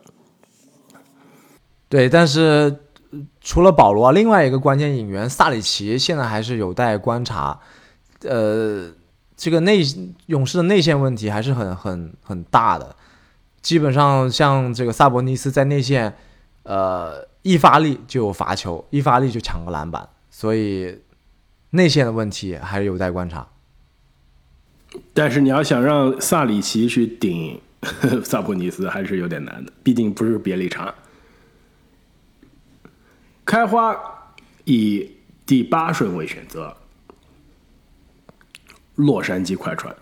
[1.88, 2.76] 对，但是
[3.40, 7.58] 除了保罗，另外一个关键引援萨里奇现在还是有待观察。
[8.28, 8.90] 呃，
[9.34, 9.80] 这个内
[10.26, 12.94] 勇士的内线问题还是很很很大的，
[13.62, 16.14] 基本上像这个萨博尼斯在内线，
[16.66, 17.26] 呃。
[17.46, 20.98] 一发力就有罚球，一发力就抢个篮板，所以
[21.70, 23.46] 内线的问题还是有待观察。
[25.14, 27.60] 但是你要想让萨里奇去顶
[28.24, 30.92] 萨博尼斯，还是有点难的，毕竟不是别利查。
[33.44, 33.96] 开花
[34.64, 35.08] 以
[35.46, 36.76] 第八顺位选择
[38.96, 39.94] 洛杉矶快船，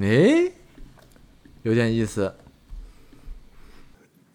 [0.00, 0.50] 哎，
[1.62, 2.34] 有点意思。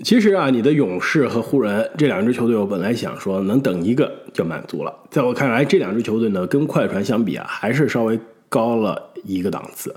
[0.04, 4.96] 其实啊，你的勇士和湖人这两支球队，我本来想说能等一个就满足了。
[5.10, 9.96] 在我看来，这两支球队呢，跟快船相比啊，还是稍微高了一个档次。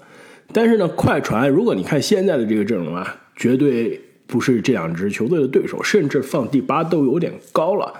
[0.52, 7.92] 但是呢，快船如果你看现在的这个阵容啊，绝对不是这两支球队的对手，甚至放第八都有点高了。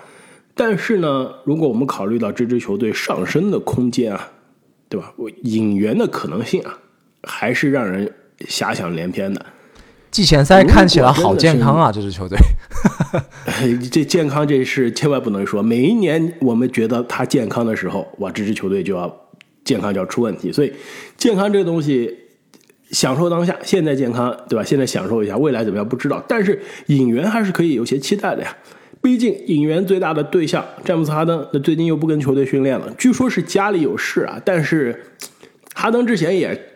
[0.55, 4.33] 但是呢，如果我们考虑到这支球队上升的空间啊，
[4.89, 5.13] 对吧？
[5.17, 6.79] 我引援的可能性啊，
[7.25, 8.11] 还是让人
[8.47, 9.45] 遐想连篇的。
[10.11, 12.37] 季前赛看起来好健康啊，这支球队。
[13.91, 15.63] 这健康这事千万不能说。
[15.63, 19.15] 每一年我们觉得他健康的时候，哇，这支球队就要
[19.65, 20.51] 健康就要出问题。
[20.51, 20.73] 所以
[21.17, 22.13] 健康这个东西，
[22.91, 24.65] 享受当下，现在健康对吧？
[24.65, 26.21] 现在享受一下，未来怎么样不知道。
[26.27, 28.57] 但是引援还是可以有些期待的呀。
[29.01, 34.41] 毕竟引援最大的对象詹姆斯哈登，那最近又不跟球队训练了，据说是家里有事啊。
[34.45, 35.05] 但是
[35.73, 36.70] 哈登之前也。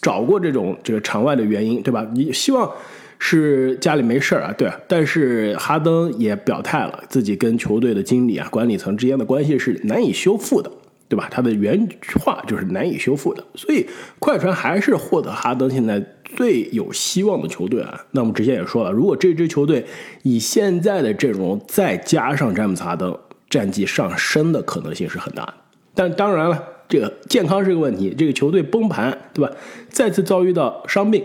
[0.00, 2.06] 找过这种这个场外的原因，对吧？
[2.14, 2.70] 你希望
[3.18, 4.70] 是家里没事儿啊，对。
[4.86, 10.70] 但是哈登也表态了，自己跟球队的经理啊、管理层之间的关系是难以修复的，
[11.08, 11.28] 对吧？
[11.30, 11.88] 他的原
[12.20, 13.44] 话就是难以修复的。
[13.54, 13.86] 所以
[14.20, 18.00] 快船还是获得哈登现在最有希望的球队啊。
[18.12, 19.84] 那我们之前也说了，如果这支球队
[20.22, 23.18] 以现在的阵容再加上詹姆斯哈登，
[23.50, 25.54] 战绩上升的可能性是很大的。
[25.94, 26.62] 但当然了。
[26.88, 29.54] 这个健康是个问题，这个球队崩盘，对吧？
[29.90, 31.22] 再次遭遇到伤病，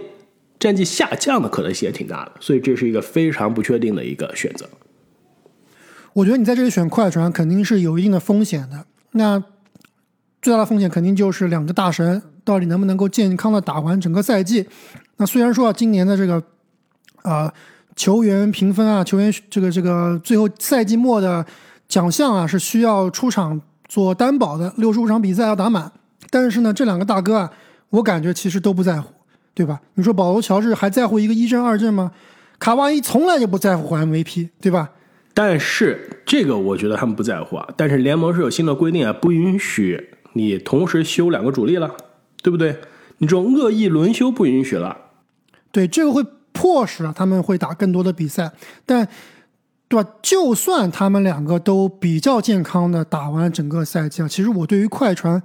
[0.60, 4.68] 战绩下降的可能性也挺大的，所以这是一个非常不确定的一个选择。
[6.12, 8.86] 我觉得你在这里选快船肯定是有一定的风险的。
[9.12, 9.42] 那
[10.42, 14.68] 最大的风险肯定就是两个大神到底能不能够健康的打完整个赛季。
[15.16, 16.44] 那虽然说今年的这个
[17.22, 17.54] 啊
[17.96, 21.46] 球员评分啊，球员这个这个最后赛季末的
[21.88, 23.62] 奖项啊是需要出场。
[23.94, 25.92] 做担保的六十五场比赛要打满，
[26.32, 27.54] 但是呢，这两个大哥啊，
[27.92, 29.14] 我感觉其实都不在乎，
[29.54, 29.80] 对吧？
[29.94, 32.12] 你说保罗·乔治还在乎一个一阵二阵吗？
[32.58, 34.90] 卡哇伊从来就不在乎换 MVP，对吧？
[35.36, 37.70] 但是这个我觉得他们不在乎啊。
[37.78, 41.96] 但是联盟是有新的规定啊，不允许你同时休两个主力了，
[42.42, 42.76] 对不对？
[43.20, 44.98] 你这种恶意轮休不允许了。
[45.72, 48.52] 对，这个会迫使他们会打更多的比赛，
[48.88, 49.08] 但。
[49.94, 50.10] 对吧？
[50.24, 55.40] 就算他们两个都比较健康的打完整个赛季啊，其实我对于快船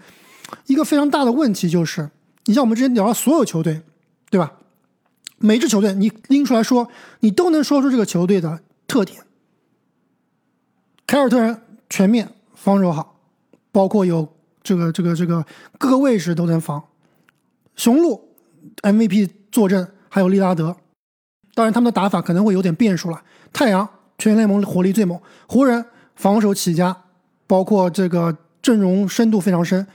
[0.64, 2.08] 一个非常大的问题就是，
[2.46, 3.82] 你像我们之前聊的所有球队，
[4.30, 4.54] 对吧？
[5.36, 6.88] 每支球队你拎出来说，
[7.20, 9.20] 你都能说出这个球队的特点。
[11.06, 13.20] 凯尔特人全面防守好，
[13.70, 14.26] 包括有
[14.62, 15.44] 这个这个这个
[15.78, 16.82] 各个位置都能防。
[17.76, 18.34] 雄鹿
[18.80, 20.74] MVP 坐镇，还有利拉德，
[21.52, 23.22] 当然他们的打法可能会有点变数了。
[23.52, 23.86] 太阳。
[24.18, 25.84] 全联盟火力最猛，湖人
[26.16, 26.96] 防守起家，
[27.46, 29.86] 包括这个阵容深度非常深，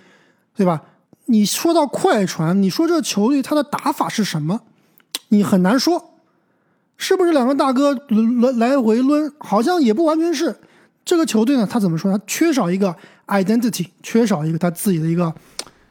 [0.55, 0.81] 对吧？
[1.25, 4.61] 你说到快船，你说这个球队他的打法是什么？
[5.29, 6.13] 你很难说，
[6.97, 9.31] 是不是两个大哥轮来回抡？
[9.39, 10.55] 好像也不完全是。
[11.05, 12.11] 这个球队呢，他怎么说？
[12.11, 12.95] 他缺少一个
[13.27, 15.33] identity，缺少一个他自己的一个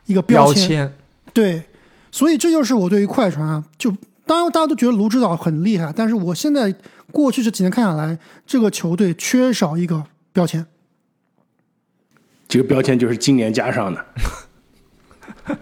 [0.07, 0.91] 一个标签。
[1.35, 1.63] 对，
[2.11, 6.75] 所以这就是我对于快船啊，就当然大家都觉得卢指导很厉害，但是我现在
[7.13, 10.67] 过去这几年看下来，这个球队缺少一个标签。
[12.49, 14.05] 这个标签就是今年加上的，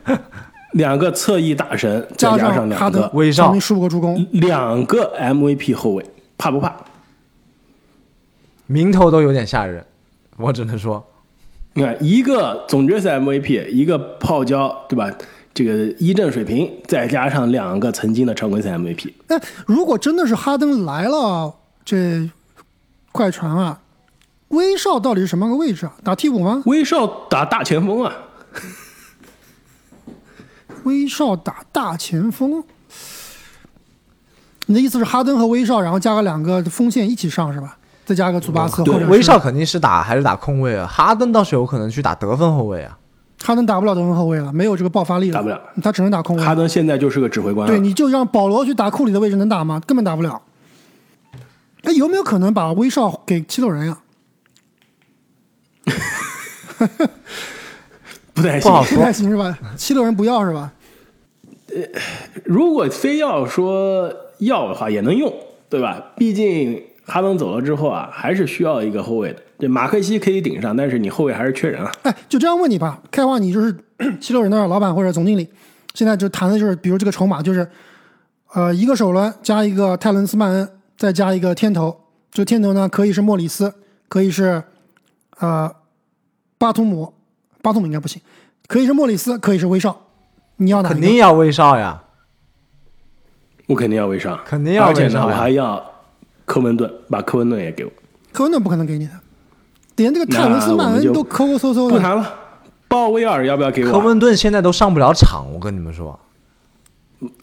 [0.73, 6.05] 两个侧翼大神，再加上两个威少，十五个助攻，两个 MVP 后卫，
[6.39, 6.75] 怕不怕？
[8.67, 9.85] 名头都有点吓人，
[10.37, 11.05] 我只能说，
[11.75, 15.13] 你看一个总决赛 MVP，一个泡椒，对吧？
[15.63, 19.13] 这个一阵水平，再加上两个曾经的常规赛 MVP。
[19.27, 22.31] 哎，如果真的是哈登来了，这
[23.13, 23.79] 快船啊！
[24.49, 25.93] 威少到底是什么个位置啊？
[26.03, 26.63] 打替补吗？
[26.65, 28.11] 威少打大前锋啊！
[30.85, 32.65] 威少打大前锋，
[34.65, 37.77] 你的意思是哈登和威少，然后加个两个锋线一起上是吧？
[38.07, 40.87] 再加个祖巴茨或者威少肯定是打还是打空位啊？
[40.87, 42.97] 哈登倒是有可能去打得分后卫啊。
[43.43, 46.45] 哈登打不了得分后卫了，没有这个爆发力了，打不了，他只能打空位。
[46.45, 47.67] 哈登现在就是个指挥官。
[47.67, 49.81] 对，你就让保罗去打库里的位置能打吗？
[49.87, 50.43] 根本打不了。
[51.83, 53.99] 哎，有没有可能把威少给七六人呀？
[58.35, 59.59] 不太行，不太行是吧？
[59.77, 60.73] 七六人不要是吧？
[61.69, 61.77] 呃，
[62.45, 65.33] 如果非要说要的话，也能用，
[65.69, 66.13] 对吧？
[66.17, 69.43] 毕竟哈登走了之后啊，还是需要一个后卫的。
[69.61, 71.93] 这马克西可以顶上，但是你后卫还是缺人啊。
[72.03, 73.77] 哎，就这样问你吧，开话，你就是
[74.21, 75.49] 七六人的老板或者总经理，
[75.95, 77.69] 现在就谈的就是，比如这个筹码就是，
[78.55, 82.01] 呃，一个首轮加一个泰伦斯曼恩，再加一个天头。
[82.33, 83.75] 这天头呢，可以是莫里斯，
[84.09, 84.63] 可以是，
[85.39, 85.73] 呃。
[86.59, 87.15] 巴图姆，
[87.63, 88.21] 巴图姆应该不行，
[88.67, 89.99] 可以是莫里斯，可以是威少，
[90.57, 90.91] 你要哪？
[90.91, 92.03] 肯定要威少呀！
[93.67, 95.83] 我肯定要威少，肯定要威少我还要
[96.45, 97.91] 科文顿，把科文顿也给我。
[98.31, 99.13] 科文顿不可能给你的，
[100.01, 101.97] 连这个泰伦斯曼恩都抠抠搜搜的。
[101.97, 102.35] 不谈了，
[102.89, 103.93] 鲍威尔要不要给我？
[103.93, 106.19] 科温顿现在都上不了场，我跟你们说。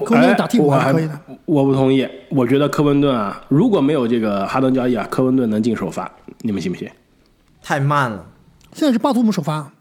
[0.03, 1.19] 科温顿打替补还可以的。
[1.45, 6.89] 我不同意，我觉得科温顿啊，如果没有这个哈登交易啊，科温顿能进首发，你们信不信？
[7.61, 8.25] 太慢了。
[8.73, 9.71] 现在是巴图姆首发，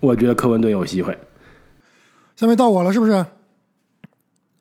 [0.00, 1.16] 我觉得科温顿有机会。
[2.34, 3.26] 下面到我了，是不是？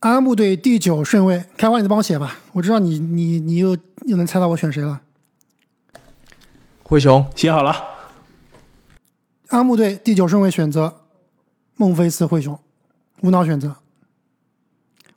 [0.02, 2.38] 阿木队第九顺位，开花，你再帮我写吧。
[2.52, 3.78] 我知道你，你，你又
[4.08, 5.00] 又能猜到我选谁了。
[6.92, 7.74] 灰熊写好了。
[9.48, 10.94] 阿木队第九顺位选择
[11.78, 12.60] 孟菲斯灰熊，
[13.22, 13.78] 无脑选择。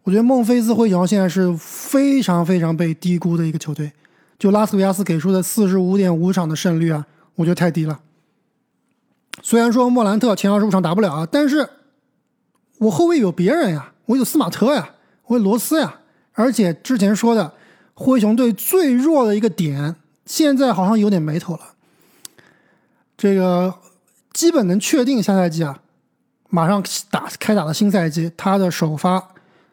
[0.04, 3.90] 我觉得孟菲斯灰熊现在是非常非常被低估的一个球队。
[4.38, 7.04] 就拉斯维加斯给出的四十五点五场的胜率啊。
[7.34, 7.98] 我觉得太低了。
[9.42, 11.68] 虽然说莫兰特前二十五场打不了啊，但是
[12.78, 14.90] 我后卫有别人呀，我有斯马特呀，
[15.26, 15.96] 我有罗斯呀，
[16.34, 17.52] 而且之前说的
[17.94, 21.60] 灰熊队最弱的一个点，现在好像有点眉头了。
[23.16, 23.74] 这个
[24.32, 25.80] 基本能确定下赛季啊，
[26.50, 29.30] 马上打开打的新赛季，他的首发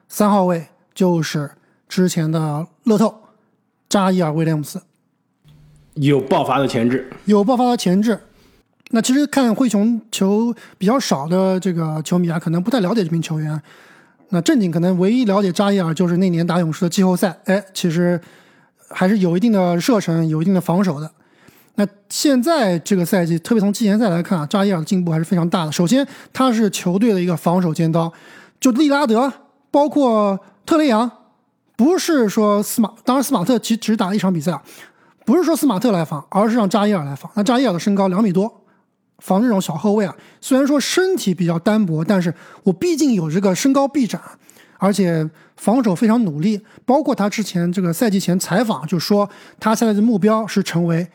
[0.08, 1.52] 三号位就是
[1.90, 3.24] 之前的乐透
[3.90, 4.82] 扎伊尔威廉姆斯。
[5.96, 8.20] 有爆发的潜质，有爆发的潜质。
[8.92, 13.62] 那其实看灰熊球比较少的这个球迷啊，可能不太了解这名球员。
[14.30, 18.20] 那正经可能唯一了解扎伊尔就是那年打勇士的季后赛，哎，其实
[18.94, 21.10] 还是有一定的射程，有一定的防守的。
[21.76, 25.72] 那现在这个赛季，特别从季前赛来看啊，扎伊尔的进步还是非常大的。
[25.72, 28.12] 首先，他是球队的一个防守尖刀，
[28.60, 29.32] 就利拉德，
[29.72, 31.10] 包括特雷杨，
[31.76, 34.62] 不是说斯马，当然斯马特其实只打了一场比赛啊。
[35.24, 37.32] 不是说斯马特来防，而是让扎伊尔来防。
[37.36, 38.52] 那扎伊尔的身高两米多，
[39.20, 44.20] 防这种小后卫啊，虽然说身体比较单薄，但是我毕竟有这个身高臂展，
[44.82, 46.60] 而且防守非常努力。
[46.86, 51.08] 包括他之前这个赛季前采访就说，他现在的目标是成为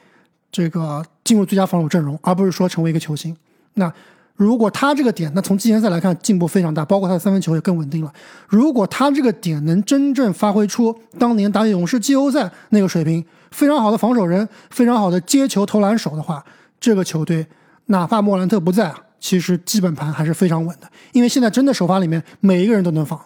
[0.52, 3.36] 这个进入最佳防守阵容，而不是说成为一个球星。
[3.74, 3.92] 那
[4.36, 8.12] 如果他这个点，那从季前赛来看进步非常大，包括他的三分球也更稳定了。
[8.46, 16.44] 如果他这个点能真正发挥出当年打勇士季后赛那个水平，非常好的防守人，非常好的接球投篮手的话，
[16.78, 17.46] 这个球队
[17.86, 20.88] 哪怕莫兰特不在啊，其实基本盘还是非常稳的。
[21.12, 23.18] 因为现在真的首发里面每一个人都能防，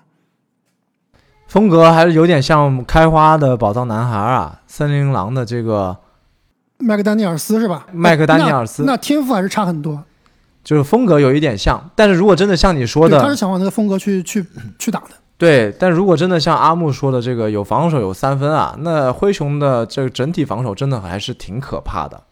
[1.50, 5.96] 风格还是有点像开花的宝藏男孩啊，森林狼的这个
[6.78, 7.88] 麦克丹尼尔斯是吧？
[7.92, 10.00] 麦克丹尼尔斯，那天赋还是差很多。
[10.62, 14.46] 就是风格有一点像，但是如果真的像你说的，他是想往那个风格去去
[14.78, 15.08] 去打的。
[15.36, 22.22] 对，但如果真的像阿木说的这个有防守有三分啊，那灰熊的这个整体防守真的还是挺可怕的。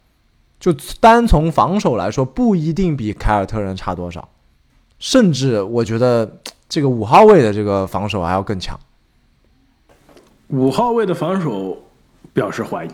[0.61, 4.29] 就单从防守来说，不一定比凯尔特人差多少。
[4.97, 6.37] 甚至我觉得
[6.69, 8.79] 这个五号位的这个防守还要更强
[10.49, 11.81] 五号位的防守
[12.31, 12.89] 表示怀疑。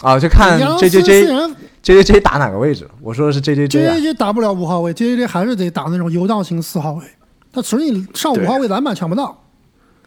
[0.00, 0.16] 啊！
[0.16, 2.88] 就看杨 J 斯 J 虽 J 然 J J J 打哪个位置？
[3.00, 7.04] 我说的是 J J J 啊 J J J 打不了五号位，J J J 还是得打那种游荡型四号位。
[7.50, 9.44] 他其实你上对五号位篮板抢不到，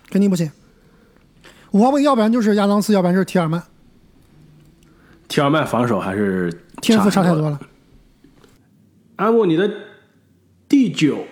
[0.09, 0.49] 肯定不行。
[1.71, 3.61] 五号位要不然就是亚当斯，要不然就是提尔曼，
[5.27, 6.49] 提尔曼防守还是
[6.81, 7.21] 天赋差。
[7.21, 7.59] 太多了。
[9.17, 9.69] 阿木，你的
[10.69, 11.25] 第九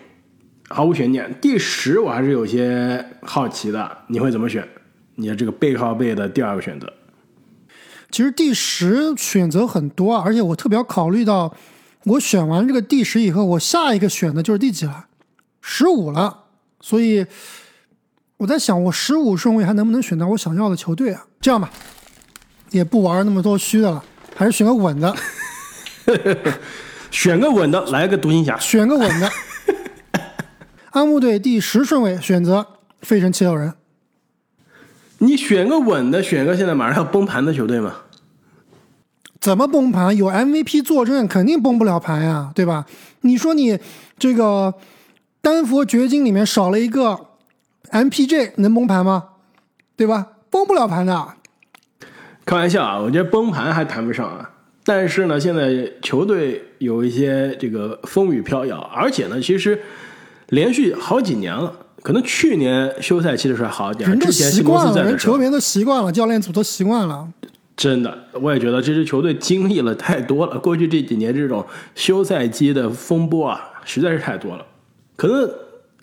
[0.68, 4.68] 毫无悬念，第十我还是有些好奇的，你会怎么选？
[5.20, 6.92] 你的这个背靠背的第二个选择，
[8.10, 11.54] 其实第十选择很多啊，而且我特别要考虑到，
[12.06, 15.08] 我选完这个第十以后，我下一个选的就是第几了？
[15.62, 16.46] 十五了。
[16.80, 17.26] 所以
[18.38, 21.28] 我在想，我十五顺位还能不能选到我想要的球队啊？
[21.42, 21.70] 这样吧，
[22.72, 24.02] 也不玩那么多虚的了，
[24.34, 25.14] 还是选个稳的，
[27.12, 28.58] 选个稳的，来个独行侠。
[28.58, 29.30] 选个稳的。
[30.92, 32.66] 阿木队第十顺位选择
[33.02, 33.74] 费城七六人，
[35.20, 37.96] 你选个稳的，选个现在马上要崩盘的球队嘛？
[39.40, 40.16] 怎么崩盘？
[40.16, 42.86] 有 MVP 坐镇，肯定崩不了盘呀，对吧？
[43.22, 43.80] 你说你
[44.18, 44.74] 这个
[45.42, 47.18] 丹佛掘金里面少了一个
[47.92, 49.24] MPJ，能崩盘吗？
[49.96, 50.28] 对吧？
[50.50, 51.28] 崩不了盘的。
[52.46, 54.50] 开玩笑啊，我觉得崩盘还谈不上啊。
[54.84, 59.80] 但是呢，现在球队有一些这个风雨飘摇，而且呢，其实
[60.48, 67.28] 连续好几年了，可能去年休赛期的时候好一点，人都习惯了，人球，员都习惯了，教练组都习惯了。
[67.76, 70.58] 真的，我也觉得这支球队经历了太多了。
[70.60, 74.66] 过去这几年这种休赛期的风波啊，实在是太多了。
[75.16, 75.50] 可能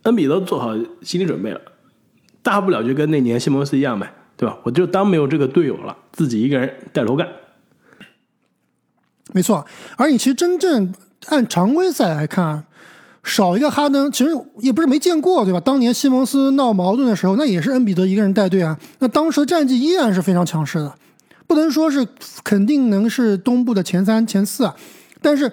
[0.04, 1.60] 恩比德做好心理准备了，
[2.42, 4.56] 大不了就跟那年西蒙斯一样呗，对吧？
[4.62, 7.28] 我就当没有这个队友了，自己一个人带头干。
[9.32, 9.66] 没错，
[9.96, 10.94] 而你其实真正
[11.26, 12.64] 按常规赛来看，
[13.26, 15.58] 少一个哈登，其实也不是没见过，对吧？
[15.58, 20.94] 当年西蒙斯闹矛盾的时候，那也是恩比德一个人带队啊，那当时的战绩依然是非常强势的，
[21.48, 22.06] 不能说是
[22.44, 24.76] 肯定能是东部的前三、前四啊，
[25.20, 25.50] 但是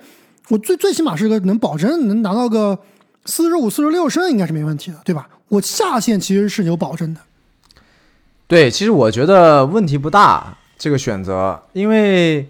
[0.49, 2.77] 我最最起码是个能保证能拿到个
[3.25, 5.27] 四十五、四十六胜，应该是没问题的，对吧？
[5.47, 7.21] 我下限其实是有保证的。
[8.45, 12.47] 对，其实我觉得问题不大，这个选择，因为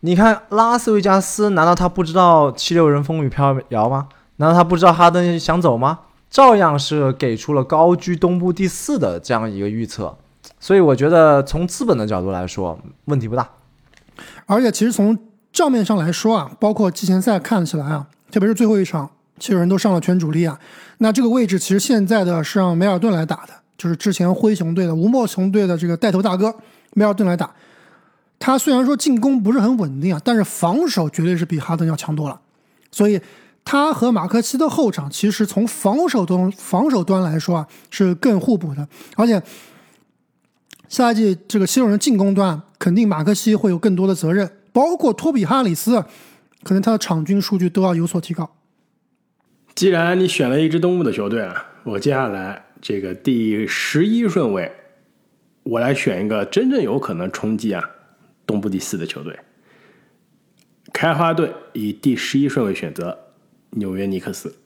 [0.00, 4.08] 你看拉斯维加斯，难道他不知道七六人风雨飘摇吗？
[4.40, 5.98] 难道他不知道哈登想走吗？
[6.30, 10.16] 照样是给出了高居东部第四的这样一个预测，
[10.58, 13.46] 所以我觉得从资本的角度来说，问题不大。
[14.46, 15.18] 而且其实从
[15.52, 20.58] 账面上来说啊，包括季前赛看起来啊，特别是最后一场，七六人都上了全主力啊。
[20.98, 26.54] 那这个位置其实现在的是让梅尔顿来打的，就是之前灰熊队的吴莫雄队的这个带头大哥
[26.94, 27.50] 梅尔顿来打。
[28.38, 32.40] 他虽然说进攻不是很稳定啊，但是防守绝对是比哈登要强多了。
[32.90, 33.20] 所以
[33.64, 39.40] 他和马克西的后场其实从防守端防守端来说啊是更互补的，而且
[40.88, 46.04] 下一季这个七六人进攻端肯定马克西会有更多的责任，包括托比哈里斯，
[46.64, 48.56] 可能他的场均数据都要有所提高。
[49.76, 54.72] 既然你选了一支东部的球队啊，我接下来这个第十一顺位，
[55.62, 57.88] 我来选一个真正有可能冲击啊
[58.44, 59.38] 东部第四的球队。
[60.92, 63.16] 开花队以第十一顺位选择
[63.70, 64.56] 纽约尼克斯。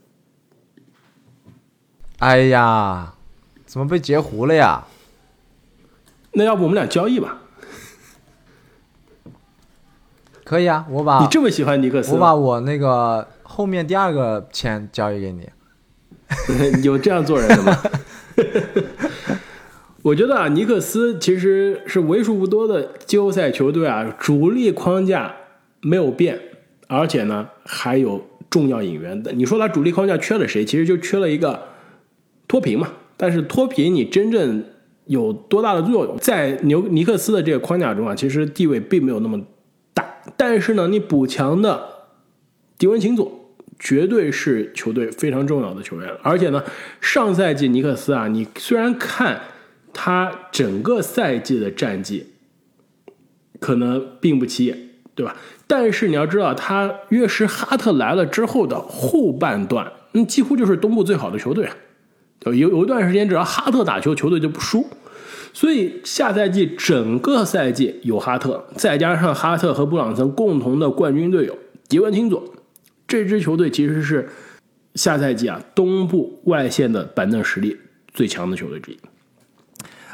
[2.18, 3.14] 哎呀，
[3.66, 4.86] 怎么被截胡了呀？
[6.32, 7.38] 那要不我们俩交易吧？
[10.42, 15.48] 可以啊，我把你这么喜欢尼克斯我，把我那个后面第二个签交易给你。
[16.82, 17.82] 有这样做人的吗？
[20.02, 25.34] 我觉得啊，尼克斯其实是为数不多的季后赛球队啊，主力框架
[25.80, 26.40] 没有变，
[26.88, 29.20] 而且呢还有重要引援。
[29.34, 30.64] 你说他主力框架缺了谁？
[30.64, 31.60] 其实就缺了一个
[32.46, 32.92] 脱贫嘛。
[33.16, 34.62] 但是脱贫你真正
[35.06, 36.16] 有多大的作用？
[36.18, 39.44] 在牛尼克斯的这个框架中啊，其实地位并没有那么
[39.92, 40.08] 大。
[40.36, 41.84] 但是呢，你补强的
[42.78, 46.62] 迪文琴佐绝对是球队非常重要的球员，而且呢，
[47.00, 49.40] 上赛季尼克斯啊，你虽然看
[49.92, 52.26] 他整个赛季的战绩
[53.58, 55.36] 可能并不起眼，对吧？
[55.66, 61.76] 但是你要知道，他约什哈特来了之后的后半段，嗯，几乎就是东部最好的球队啊。
[62.46, 64.86] 有有一段时间，只要哈特打球，球队就不输。
[65.52, 71.56] 所以下赛季整个赛季有哈特，再加上哈特和布朗森共同的冠军队友
[71.88, 72.42] 迪文钦佐，
[73.06, 74.28] 这支球队其实是
[74.96, 77.76] 下赛季啊东部外线的板凳实力
[78.12, 78.98] 最强的球队之一。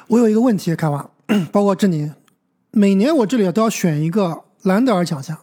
[0.09, 1.11] 我有一个问题，开华，
[1.51, 2.11] 包括这里，
[2.73, 5.39] 每年我这里都要选一个兰德尔奖项，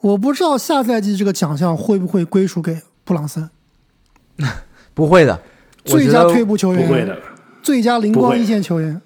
[0.00, 3.50] 我不知道下赛季这个奖项会不会归属给布朗森。
[4.94, 5.40] 不会的，
[5.84, 7.18] 最佳退步球员，不会的，
[7.62, 9.00] 最佳灵光一现球员。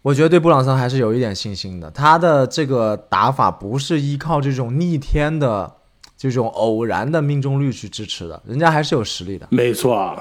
[0.00, 1.90] 我觉得对布朗森还是有一点信心的。
[1.90, 5.70] 他的这个打法不是依靠这种逆天的、
[6.16, 9.46] 这种偶然的命中率去支持的，人家还是有实力的。
[9.50, 10.18] 没错。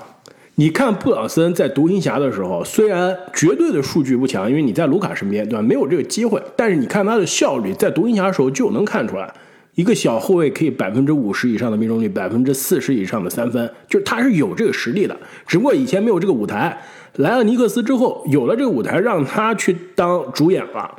[0.59, 5.61] 你看布朗森在独行侠的时候，虽然绝对的数据不强，因为你在卢卡身边，对吧？
[5.61, 9.31] 没有这个机会，但是你看他的效率，在独行侠的时候就能看出来，
[9.75, 16.75] 一个小后卫可以百分之五十以上的命中率，百分之四十以上的三分，就是他是有这个实力的，只不过以前没有这个舞台。
[17.17, 20.89] 来了尼克斯之后，有了这个舞台，让他去当主演了，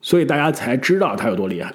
[0.00, 1.74] 所以大家才知道他有多厉害。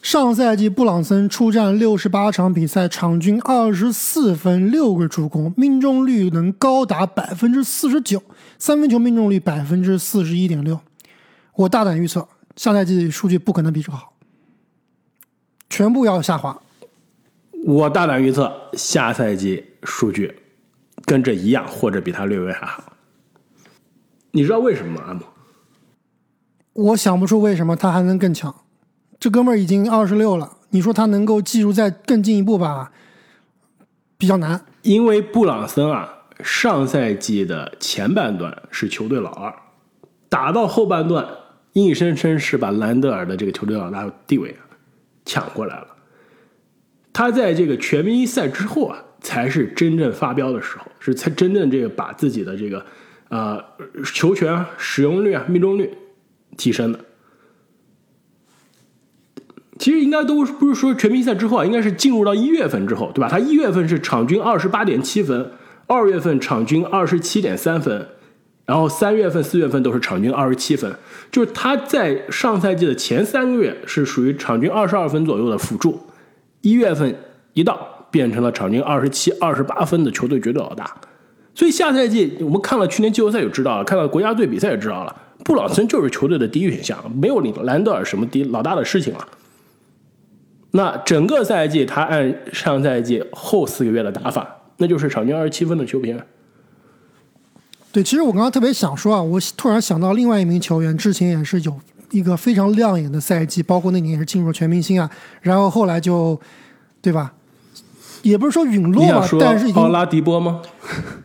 [0.00, 8.22] 上赛季布朗森出战六十八场比赛，场均二十四分、六个助攻，命中率能高达百分之四十九，
[8.58, 10.80] 三分球命中率百分之四十一点六。
[11.54, 12.26] 我大胆预测，
[12.56, 14.14] 下赛季数据不可能比这个好，
[15.68, 16.58] 全部要下滑。
[17.64, 20.32] 我大胆预测，下赛季数据
[21.04, 22.92] 跟这一样，或者比他略微还好。
[24.30, 25.02] 你知道为什么吗？
[25.08, 25.22] 阿姆？
[26.72, 28.54] 我想不出为什么他还能更强。
[29.20, 32.92] 这哥们儿已经二十六了，你说他能够技术再更进一步吧，
[34.16, 34.64] 比较难。
[34.82, 36.08] 因为布朗森啊，
[36.44, 39.52] 上赛季的前半段是球队老二，
[40.28, 41.26] 打到后半段，
[41.72, 44.56] 硬生生是把兰德尔的这个球队老大地位
[45.24, 45.86] 抢过来了。
[47.12, 52.86] 他在这个全明星赛之后啊，才是真正发飙的时候，是才真正这个把自己的这个
[53.30, 53.60] 呃
[54.14, 55.92] 球权、使用率啊、命中率
[56.56, 57.00] 提升的。
[59.78, 63.28] 其实应该都不是说全明星赛之后啊，应该是进入到一月份之后，对吧？
[63.28, 65.50] 他一月份是场均二十八点七分，
[65.86, 68.06] 二月份场均二十七点三分，
[68.66, 70.92] 然后三月份、四月份都是场均二十七分。
[71.30, 76.00] 就是他在上赛季的前三个月是属于场均二十二分左右的辅助，
[76.62, 77.14] 一月份
[77.52, 80.92] 一到变成了场均二十七、二十八分的球队绝对老大。
[81.54, 85.14] 所以下赛季我们看了去年季后赛就知道了，看到国家队比赛也知道了，
[85.44, 89.28] 布朗森就是球队的第一选项，没有你兰德尔什么第老大的事情了。
[90.72, 94.46] 那整个赛季，他按上赛季后四个月的打法，
[94.76, 96.20] 那就是场均二十七分的球评。
[97.90, 101.74] 对，其实我刚刚特别想说啊，我突然想到另外一名球员，之前也是有
[102.10, 105.10] 一个非常亮眼的赛季，包括那年也是进入了全明星啊，
[105.40, 106.38] 然后后来就，
[107.00, 107.32] 对吧？
[108.22, 110.60] 也不是说陨落吧，但是已经奥拉迪波吗？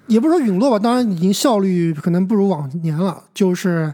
[0.08, 3.24] 也不是说陨落吧，当然已经效率可能不如往年了。
[3.34, 3.94] 就是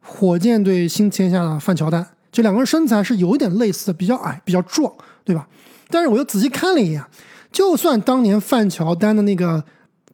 [0.00, 4.92] 火箭队新签下的范乔丹，这两个人身材是有一点类似的，比较矮，比较壮，
[5.24, 5.48] 对吧？
[5.88, 7.02] 但是我又仔细看了一眼，
[7.50, 9.64] 就算当年范乔丹的那个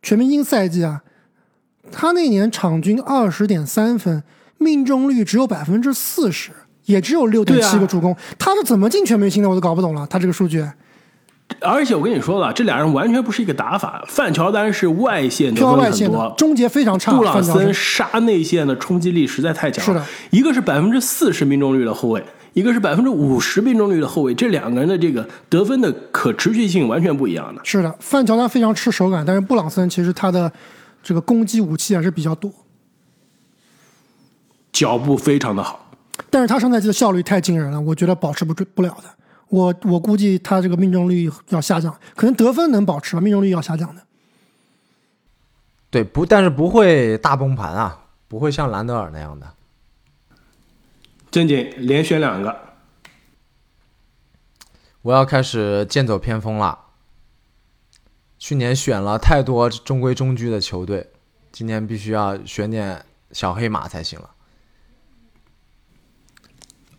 [0.02, 1.02] 全明星赛季啊，
[1.92, 4.22] 他那年场均二十点三分，
[4.58, 6.50] 命中率只有百分之四十，
[6.86, 9.48] 也只有六点七个助攻，他是怎么进全明星的？
[9.48, 10.66] 我都搞不懂了，他这个数据。
[11.60, 14.04] 而且我跟你说了，这俩人完全不是一个打法。
[14.08, 20.00] 范乔丹是外线得分很外线的多，终结非常差，布朗森杀内线的冲击力实在太强了。
[20.00, 22.22] 是的，一个是百分之四十命中率的后卫，
[22.52, 27.60] 一个是百分之五十命中率的后卫，这两个人的这个得分的可持续性完全不一样的。
[27.64, 30.52] 是的，范乔丹非常吃手感，但是布朗森其实他的
[31.02, 32.52] 这个攻击武器还是比较多，
[34.72, 35.90] 脚步非常的好，
[36.28, 39.08] 但是他上赛季的效率太惊人了，我觉得保持不住不了的。
[39.48, 44.02] 我我估计他这个命中率要下降，可能得分能保持吧，命中率要下降的。
[45.88, 49.54] 对，不，但是不会大崩盘啊，不会像兰德尔那样的。
[51.30, 52.56] 正经连选两个，
[55.02, 56.80] 我要开始剑走偏锋了。
[58.38, 61.10] 去年选了太多中规中矩的球队，
[61.52, 64.30] 今年必须要选点小黑马才行了。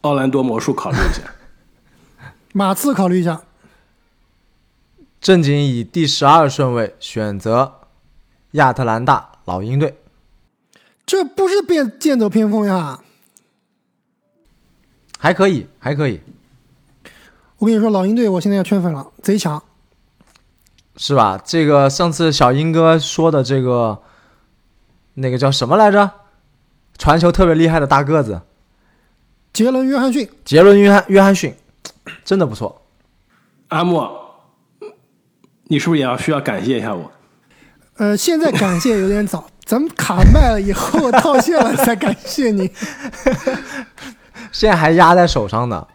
[0.02, 1.22] 奥兰多魔术考虑一下。
[2.58, 3.44] 马刺考虑一下，
[5.22, 7.82] 正经以第十二顺位选择
[8.54, 9.96] 亚特兰大老鹰队。
[11.06, 13.00] 这不是变剑走偏锋呀！
[15.20, 16.20] 还可以，还可以，
[17.60, 19.62] 我跟你说，老鹰队我现在要圈粉了，贼强。
[20.96, 21.40] 是吧？
[21.46, 24.02] 这个上次小英哥说的这个，
[25.14, 26.12] 那个叫什么来着？
[26.98, 28.42] 传球特别厉害的大个子，
[29.54, 31.56] 杰伦·约翰逊，杰伦约翰约翰逊，
[32.26, 32.82] 真的不错。
[33.70, 34.10] 阿莫，
[35.66, 37.12] 你是不是也要需要感谢一下我？
[37.98, 42.72] 呃，现在感谢有点早，咱们卡卖了以后套现了才感谢你。
[44.52, 45.86] 现在还压在手上呢，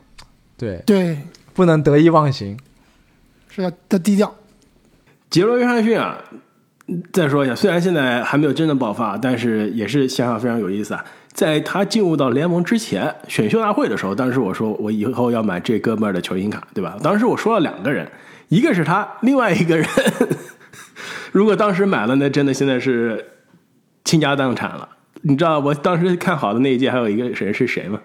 [0.58, 1.18] 对，对，
[1.54, 2.58] 不能得意忘形。
[3.48, 4.34] 是要的低调。
[5.30, 6.18] 杰伦·约翰逊啊，
[7.12, 11.04] 再说一下，虽然现在还没有真的爆发，但是也是想想非常有意思啊。
[11.32, 16.96] 在他进入到联盟之前，选秀大会的时候，当时我说我以后要买这哥们儿的球星卡，对吧？
[17.02, 18.06] 当时我说了两个人，
[18.48, 19.86] 一个是他，另外一个人
[21.32, 23.24] 如果当时买了，那真的现在是
[24.04, 24.88] 倾家荡产了。
[25.22, 28.00] 你知道我当时看好的那一届还有一个人是谁吗？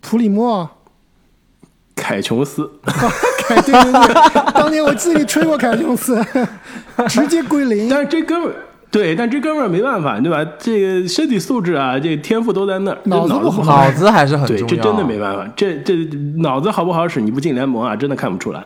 [0.00, 0.68] 普里莫，
[1.94, 2.70] 凯琼斯。
[2.84, 6.22] 凯对对对，当年我记得你吹过凯琼斯，
[7.08, 7.88] 直接归零。
[7.88, 8.54] 但是这哥们儿，
[8.92, 10.44] 对，但这哥们儿没办法，对吧？
[10.58, 14.66] 这个身体素质啊，这个天赋都在那儿，脑子不好脑子还是很重对，要。
[14.66, 15.96] 这真的没办法，这这
[16.36, 18.62] 脑子好不好使，你不进联盟啊，真的看不出来。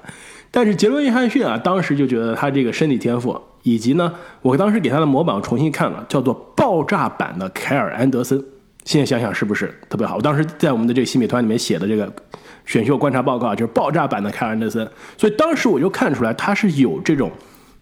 [0.50, 4.12] 但是杰伦约翰逊啊，当时就觉得他这个身体天赋，以及呢，
[4.42, 8.42] 我当时给他的模板重新看了，叫做爆炸版的凯尔安德森。
[8.84, 10.16] 现在想想是不是特别好？
[10.16, 12.12] 我当时在我们的这个新美团里面写的这个
[12.64, 14.88] 选秀观察报告，就是爆炸版的凯尔安德森。
[15.16, 17.30] 所以当时我就看出来他是有这种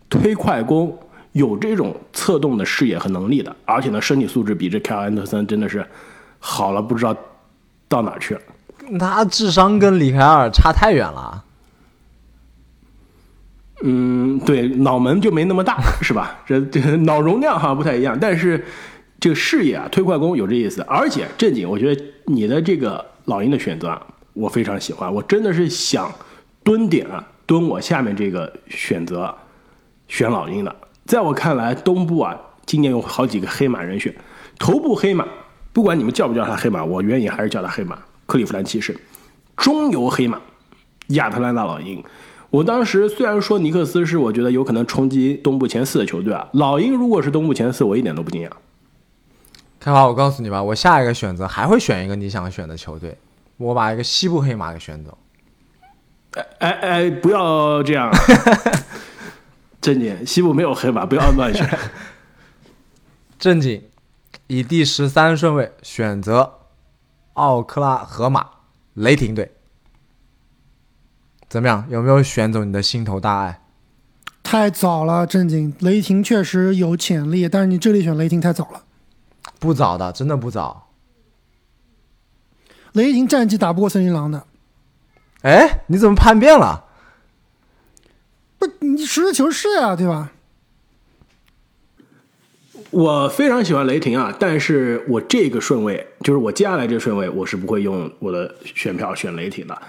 [0.08, 0.96] 推快攻，
[1.34, 5.84] 有这种策动的视野和能力的，而且呢，身体素质比这凯尔安德森真的是
[6.38, 7.16] 好了，不知道
[7.88, 8.40] 到哪去了。
[9.00, 11.44] 他智商跟里凯尔差太远了。
[13.82, 16.38] 嗯，对，脑门就没那么大，是吧？
[16.46, 18.64] 这这脑容量好像不太一样，但是
[19.18, 20.82] 这个视野啊，推快攻有这意思。
[20.82, 24.00] 而且正经，我觉得你的这个老鹰的选择啊，
[24.34, 26.08] 我非常喜欢，我真的是想
[26.62, 29.34] 蹲点啊，蹲我下面这个选择
[30.06, 30.74] 选老鹰的。
[31.06, 34.14] 在我看来，东部啊，今年有好几个黑马人选，
[34.58, 35.26] 头部黑马，
[35.72, 37.98] 不管你们叫不叫他黑马，我愿意还是叫他黑马。
[38.26, 38.98] 克利夫兰骑士，
[39.56, 40.40] 中游黑马，
[41.08, 42.02] 亚特兰大老鹰。
[42.48, 48.50] 我当时虽然说尼克斯是我觉得有可能冲击东部前四的球队啊，老鹰如果是东部前四，我一点都不惊讶。
[49.78, 53.18] 开华，我告诉你吧，我下一个选择还会选一个你想选的球队，
[53.58, 55.18] 我把一个西部黑马给选走。
[56.58, 58.10] 哎哎，不要这样，
[59.84, 61.78] 正经，西部没有黑马，不要乱选。
[63.38, 63.82] 正经，
[64.46, 66.60] 以第十三顺位选择
[67.34, 68.48] 奥克拉荷马
[68.94, 69.52] 雷霆队，
[71.50, 71.84] 怎么样？
[71.90, 73.60] 有没有选走你的心头大爱？
[74.42, 75.74] 太早了，正经。
[75.80, 78.84] 雷霆确实有潜力，但是你这里选雷霆太早了。
[79.58, 80.88] 不早的，真的不早。
[82.92, 84.46] 雷霆战绩打不过森林狼的，
[85.42, 86.83] 哎，你怎么叛变了？
[88.80, 90.30] 你实事求是呀、对吧？
[92.90, 99.82] 我非常喜欢雷霆啊，但是我这个顺位，就是我接下来这个顺位，我是不会用我的选票选雷霆的。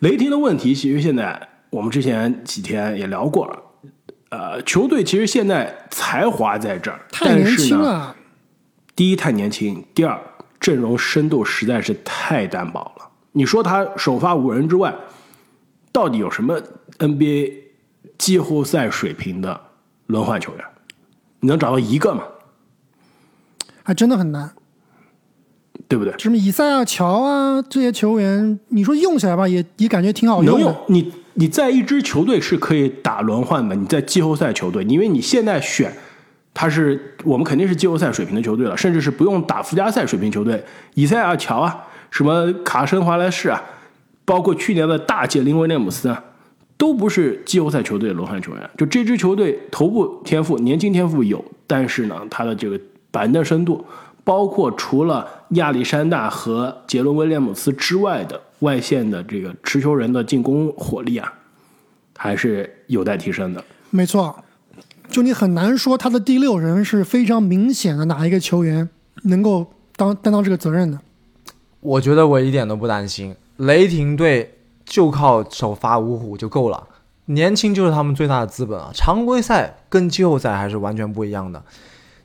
[0.00, 3.62] 雷霆的问题，其实现在我们之前几天也聊过了，
[4.30, 8.12] 呃，球队其实现在才华在这儿，但是呢，
[8.96, 10.20] 第一太年轻，第二
[10.58, 13.08] 阵容深度实在是太单薄了。
[13.30, 14.92] 你说他首发五人之外，
[15.92, 16.60] 到底有什么
[16.98, 17.52] NBA
[18.18, 19.58] 季后赛水平的
[20.06, 20.64] 轮换球员？
[21.40, 22.24] 你能找到一个吗？
[23.82, 24.50] 还真的很难。
[25.88, 26.12] 对不对？
[26.18, 30.76] 什么以赛亚乔啊这些球员，你说用起来吧，也也感觉挺好的能用。
[30.88, 35.90] 你你在一支球队是可以打轮换的，你在季后赛球队，因为你现在选
[36.52, 40.62] 他是我们肯定是季后赛水平的球队了，甚至是不用打附加赛水平球队，
[40.92, 43.62] 以赛亚乔啊，什么卡申华莱士啊，
[44.26, 46.22] 包括去年的大姐林威廉姆斯啊，
[46.78, 48.70] 都不是季后赛球队的轮换球员。
[48.78, 53.84] 就这支球队头部天赋、年轻天赋有，但是呢，他的这个板凳深度。
[54.24, 61.32] 包括除了亚历山大和杰伦威廉姆斯之外的外线的这个持球人的进攻火力啊，
[62.14, 63.64] 还是有待提升的。
[63.88, 64.44] 没错，
[65.08, 68.86] 就你很难说他的第六人是非常明显的哪一个球员
[69.22, 69.66] 能够
[69.96, 71.00] 当担当这个责任的。
[71.80, 74.57] 我觉得我一点都不担心，雷霆队
[74.88, 76.88] 就靠首发五虎就够了，
[77.26, 78.90] 年轻就是他们最大的资本啊。
[78.94, 81.62] 常规赛跟季后赛还是完全不一样的。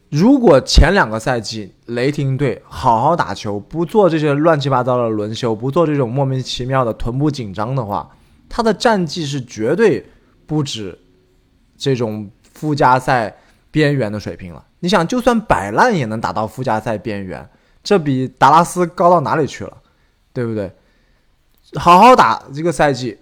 [0.09, 8.09] 如果前两个赛季雷霆队好好打球，不做这些乱七八糟的轮休，不做这种莫名其妙的臀部紧张的话，
[8.47, 10.05] 他的战绩是绝对
[10.45, 10.97] 不止
[11.75, 13.35] 这种附加赛
[13.71, 14.63] 边缘的水平了。
[14.79, 17.49] 你想，就算摆烂也能打到附加赛边缘，
[17.83, 19.77] 这比达拉斯高到哪里去了，
[20.31, 20.71] 对不对？
[21.75, 23.17] 好好打这个赛季，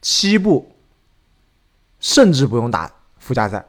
[0.00, 0.70] 七步
[1.98, 3.64] 甚至不用打附加赛，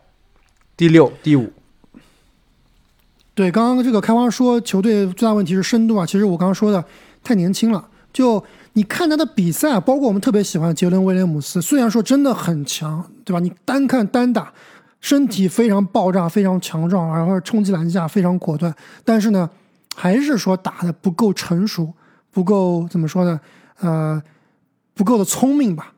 [0.77, 1.51] 第六、第五。
[3.33, 6.83] 对，刚刚这个开花说球队最大问题是深度啊，其实我刚刚说的
[7.23, 7.87] 太年轻了。
[8.11, 8.43] 就
[8.73, 13.39] 你看他的比赛啊，包括我们特别喜欢杰伦威廉姆斯，虽然说真的很强，对吧？
[13.39, 14.51] 你单看单打，
[14.99, 19.49] 身体非常爆炸，非常强壮，然后冲击篮下非常果断，但是呢，
[19.95, 21.93] 还是说打的不够成熟，
[22.31, 23.39] 不够怎么说呢？
[23.79, 24.21] 呃，
[24.93, 25.93] 不够的聪明吧。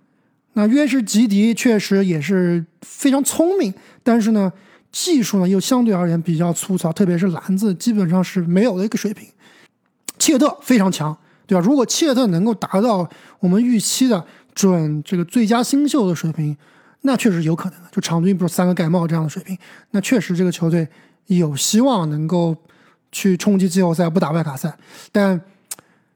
[0.54, 3.74] 那约什吉迪确实也是非常聪明，
[4.04, 4.52] 但是呢。
[4.94, 9.26] 技术呢又相对而言比较粗糙，特别是篮子基本上是没有的一个水平。
[10.20, 11.18] 切特非常强，
[11.48, 11.66] 对吧？
[11.66, 13.10] 如果切特能够达到
[13.40, 14.22] 我们预期的
[14.54, 16.58] 准这个最佳新秀的水平，
[17.04, 17.88] 那确实有可能的。
[17.90, 19.58] 就场均不如三个盖帽这样的水平，
[19.92, 20.86] 那确实这个球队
[21.28, 22.54] 有希望能够
[23.14, 24.78] 去冲击季后赛，不打外卡赛，
[25.14, 25.40] 但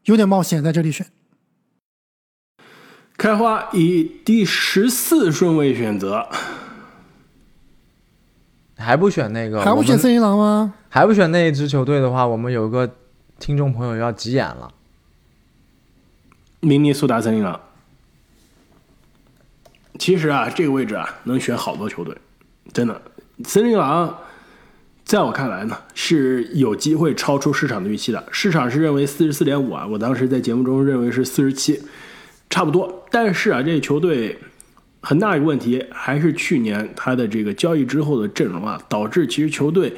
[0.04, 1.08] 有点冒险在这里选。
[3.26, 6.30] 开花以第十四顺位选择，
[8.78, 9.64] 还不选那个？
[9.64, 10.76] 还不选森林狼吗？
[10.90, 12.88] 还不选那一支球队的话，我们有个
[13.40, 14.72] 听众朋友要急眼了。
[16.60, 17.60] 明尼苏达森林狼。
[19.98, 22.16] 其实啊，这个位置啊，能选好多球队，
[22.72, 23.02] 真的。
[23.44, 24.20] 森林狼，
[25.04, 28.24] 在我看来呢，是有机会超出市场的预期的。
[28.32, 31.82] 市场是认为四十四点五啊，我当时在节目中认为是四十七。
[32.50, 34.38] 差不多，但是啊，这球队
[35.02, 39.94] 很大一个问题还是去年他的这个交易之后的阵容啊，导致其实球队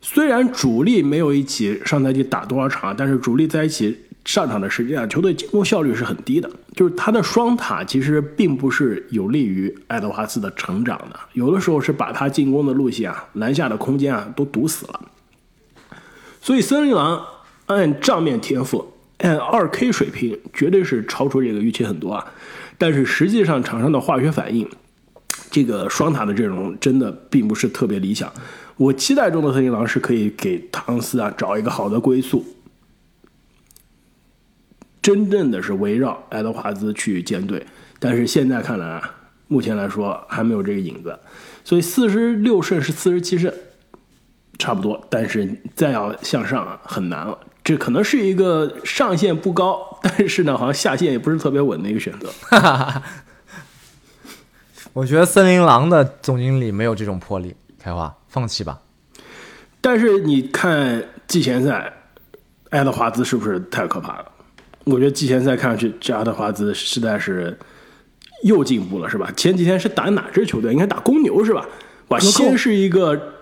[0.00, 6.50] 虽然主力没有一起上赛季打多少场，但是主力在一起上场的时间啊，球队进攻效率是很低的。
[6.74, 15.00] 就是他的双塔其实并不是有利于爱德华兹的成长的，有的时候是把他进攻的路线啊、篮下的空间啊都堵死了。
[16.40, 17.24] 所以森林狼
[17.66, 18.91] 按账面天赋。
[19.22, 22.32] 按二 K 水平绝对是超出这个预期很多啊，
[22.76, 24.68] 但是实际上场上的化学反应，
[25.50, 28.30] 这个双塔的阵容真的并不是特别理想。
[28.76, 32.44] 我期待中的森林狼是可以给唐斯啊找一个好的归宿，
[35.00, 37.64] 真正的是围绕爱德华兹去建队，
[38.00, 39.14] 但是现在看来啊，
[39.46, 41.16] 目前来说还没有这个影子，
[41.62, 43.52] 所以四十六胜是四十七胜，
[44.58, 47.38] 差不多，但是再要向上啊很难了。
[47.64, 52.28] 这可能是一个上限不高，但是呢，好像下限也不是特别稳的一个选择。
[54.92, 58.80] 我觉得森林狼的总经理没有这种魄力，开花放弃吧。
[59.80, 61.92] 但是你看季前赛，
[62.70, 64.24] 爱德华兹是不是太可怕了？
[64.84, 67.56] 我觉得季前赛看上去，这爱德华兹实在是
[68.42, 69.30] 又进步了，是吧？
[69.36, 70.72] 前几天是打哪支球队？
[70.72, 71.64] 应该打公牛是吧？
[72.08, 73.34] 哇，先是一个。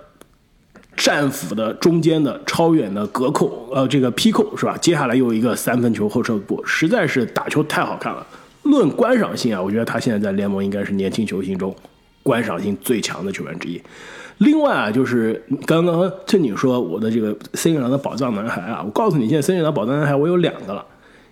[1.01, 4.77] 战斧的中间的超远的隔扣，呃，这个劈扣是吧？
[4.77, 8.25] 接下来又一个三分球后撤步，实在是打球太好看了。
[8.65, 11.75] 论观赏性啊，我觉得他现在在联盟应该是年轻球星中
[12.23, 13.81] 观赏性最强的球员之一。
[14.39, 20.85] 另外啊，就是刚刚正经说我的这个森林狼的宝藏男孩啊，我告诉你，现在森林狼宝藏男孩我有两个了，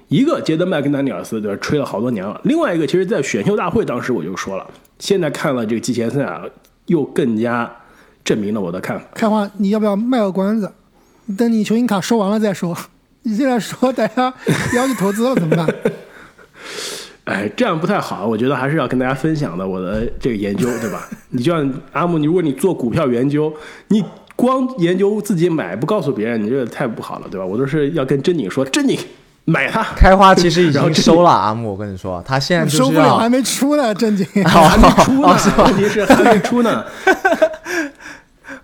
[0.08, 1.58] 一个杰德麦克丹尼尔斯对吧？
[1.60, 2.40] 吹了好多年了。
[2.44, 4.66] 另外一个，其实在选秀大会当时我就说了，
[4.98, 6.42] 现在看了这个季前赛啊，
[6.86, 7.70] 又更加。
[8.28, 9.06] 证明了我的看法。
[9.14, 10.70] 开花，你要不要卖个关子？
[11.34, 12.76] 等你球星卡收完了再说。
[13.24, 14.30] 你现在说大家
[14.74, 15.66] 要去投资了怎么办？
[17.24, 18.26] 哎，这样不太好。
[18.26, 21.08] 我觉得还是要跟大家分享的我的这个研究，对吧？
[21.30, 23.50] 你就像阿木，你如果你做股票研究，
[23.88, 24.04] 你
[24.36, 27.46] 光研究自己买，不告诉别人，你这个太不好了，对吧？
[27.46, 28.98] 我都是要跟真景说，真景
[29.46, 29.82] 买它。
[29.96, 36.84] 开花其实已经收了，阿木，我跟你说，他现在收不了，还没出呢，真景还没出呢，问题是还没出呢。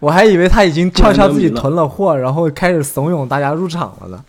[0.04, 4.24] 我还以为他已经悄悄自己囤了货，然后开始怂恿大家入场了呢。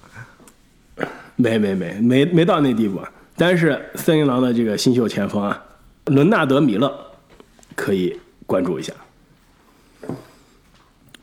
[1.35, 3.01] 没没没没没到那地步，
[3.35, 5.61] 但是森林狼的这个新秀前锋啊，
[6.05, 6.89] 伦纳德·米勒
[7.75, 8.93] 可以关注一下。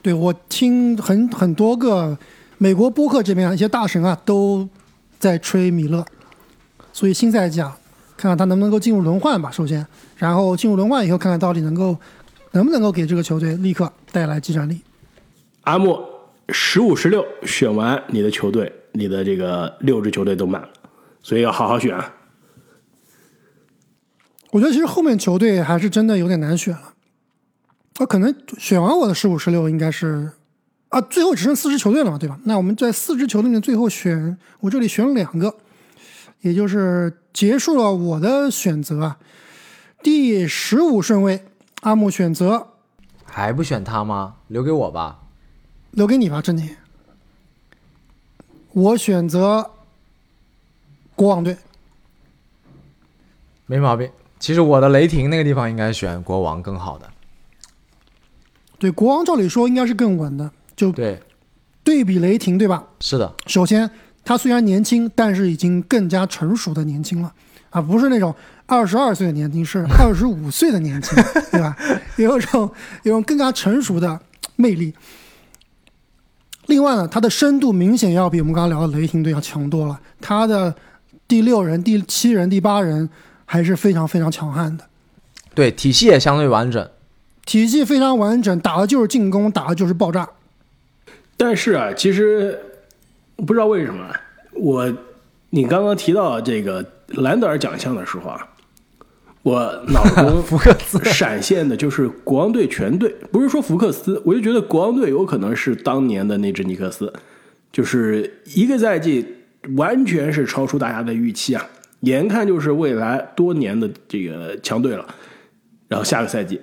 [0.03, 2.19] 对我听很很多个
[2.59, 4.69] 美国播客这边一些大神啊都
[5.19, 6.05] 在吹米勒，
[6.93, 7.75] 所以新赛季啊，
[8.19, 9.51] 看看他能不能够进入轮换吧。
[9.51, 9.87] 首先，
[10.19, 11.97] 然后进入轮换以后，看看到底能够。
[12.55, 14.83] 能不能够给这个球队立刻带来击战力？
[15.63, 15.99] 阿木
[16.51, 20.69] 十五十六选完你的球队，你的这个六支球队都满了，
[21.23, 21.99] 所以要好好选。
[24.51, 26.93] 我觉得其实后面球队还是真的有点难选了。
[27.95, 30.31] 他可能选完我的十五十六应该是
[30.91, 32.39] 啊，最后只剩四支球队了嘛，对吧？
[32.45, 35.55] 那我们在四支球队里面最后选，我这里选了两个，
[36.43, 39.19] 也就是结束了我的选择啊，
[40.03, 41.43] 第十五顺位。
[41.83, 42.72] 阿木选择，
[43.35, 44.35] 还不选他吗？
[44.49, 45.21] 留给我吧，
[45.93, 46.77] 留给你吧，珍妮。
[48.73, 49.71] 我选择
[51.17, 51.57] 国王队，
[53.65, 54.11] 没毛病。
[54.39, 57.09] 其实我的雷霆那个地方应该选国王更好的。
[58.79, 61.23] 对，国王照理说应该是更稳的，就对，
[61.83, 62.87] 对比雷霆，对吧？
[63.01, 63.35] 是的。
[63.47, 63.91] 首先，
[64.23, 67.33] 他虽然年轻，但是已经更加成熟的年轻了，
[67.71, 68.35] 啊，不是那种。
[68.73, 71.15] 二十二岁的年轻是 二十五岁的年轻，
[71.51, 71.77] 对吧？
[72.17, 72.71] 有一种
[73.03, 74.19] 有种更加成熟的
[74.57, 74.95] 魅力。
[76.67, 80.01] 另外呢，他的深度明显要比我们刚刚聊的雷霆队要强多了。
[80.23, 80.75] 他的
[81.29, 83.07] 第六人、第七人、第八人
[83.45, 84.87] 还是非常非常强悍的。
[85.55, 86.89] 对，体系也相对完整，
[87.45, 90.27] 体系非常完整，打的就是进攻，打的就是爆炸。
[91.37, 92.59] 但是啊，其实
[93.37, 94.09] 不知道为什么，
[94.55, 94.91] 我
[95.51, 98.49] 你刚刚提到这个兰德尔奖项的时候啊。
[99.43, 107.13] 我脑中 福克斯闪现的就是国王队全队，不是说福克斯，我就觉得国王队有可能是当年的那支尼克斯，
[107.73, 109.27] 就是一个赛季
[109.77, 111.67] 完全是超出大家的预期啊，
[112.01, 115.05] 眼看就是未来多年的这个强队了，
[115.89, 116.61] 然后下个赛季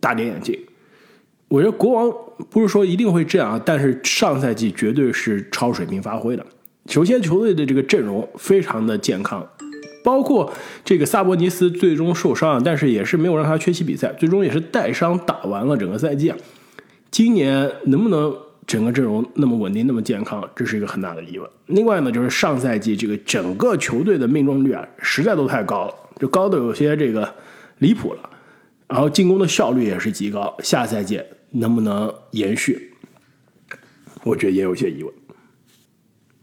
[0.00, 0.58] 大跌眼镜。
[1.46, 2.12] 我觉得国王
[2.50, 6.44] 不是说一定会这样，但是上赛季绝对是超水平发挥的。
[6.86, 9.46] 首先，球队的这个阵容非常的健康，
[10.04, 10.52] 包括
[10.84, 16.36] 这个萨博尼斯最终受伤，但是也是没有让他缺席比赛，最终也是带伤打完了整个赛季啊。
[17.10, 18.36] 今年能不能
[18.66, 21.48] 整个阵容那么稳定、那么健康，这是一个很大的疑问。
[21.68, 27.34] 另外呢，就是上赛季这个整个球队的命中率啊，实在都太高了，就高的有些这个
[27.78, 28.30] 离谱了。
[28.86, 31.18] 然后进攻的效率也是极高，下赛季
[31.52, 32.92] 能不能延续？
[34.22, 35.12] 我觉得也有些疑问。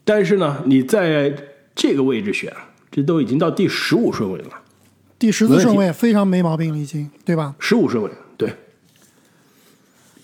[0.03, 1.31] 但是呢，你在
[1.75, 2.51] 这个位置选，
[2.91, 4.49] 这都已经到第十五顺位了，
[5.17, 7.55] 第十四顺位非常没毛病了，已经对吧？
[7.57, 8.57] 十五顺位，对，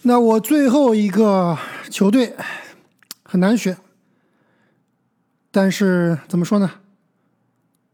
[0.01, 1.57] 那我最后一个
[1.89, 2.36] 球队
[3.24, 3.78] 很难选，
[5.49, 6.72] 但是怎么说呢？